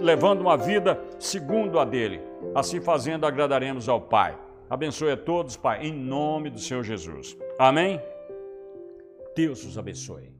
levando 0.00 0.40
uma 0.40 0.56
vida 0.58 1.00
segundo 1.18 1.78
a 1.78 1.84
dele. 1.84 2.20
Assim 2.54 2.80
fazendo, 2.80 3.24
agradaremos 3.24 3.88
ao 3.88 4.00
Pai. 4.00 4.36
Abençoe 4.68 5.12
a 5.12 5.16
todos, 5.16 5.56
Pai, 5.56 5.86
em 5.86 5.92
nome 5.92 6.50
do 6.50 6.58
Senhor 6.58 6.82
Jesus. 6.82 7.36
Amém? 7.58 8.00
Deus 9.34 9.64
os 9.64 9.78
abençoe. 9.78 10.39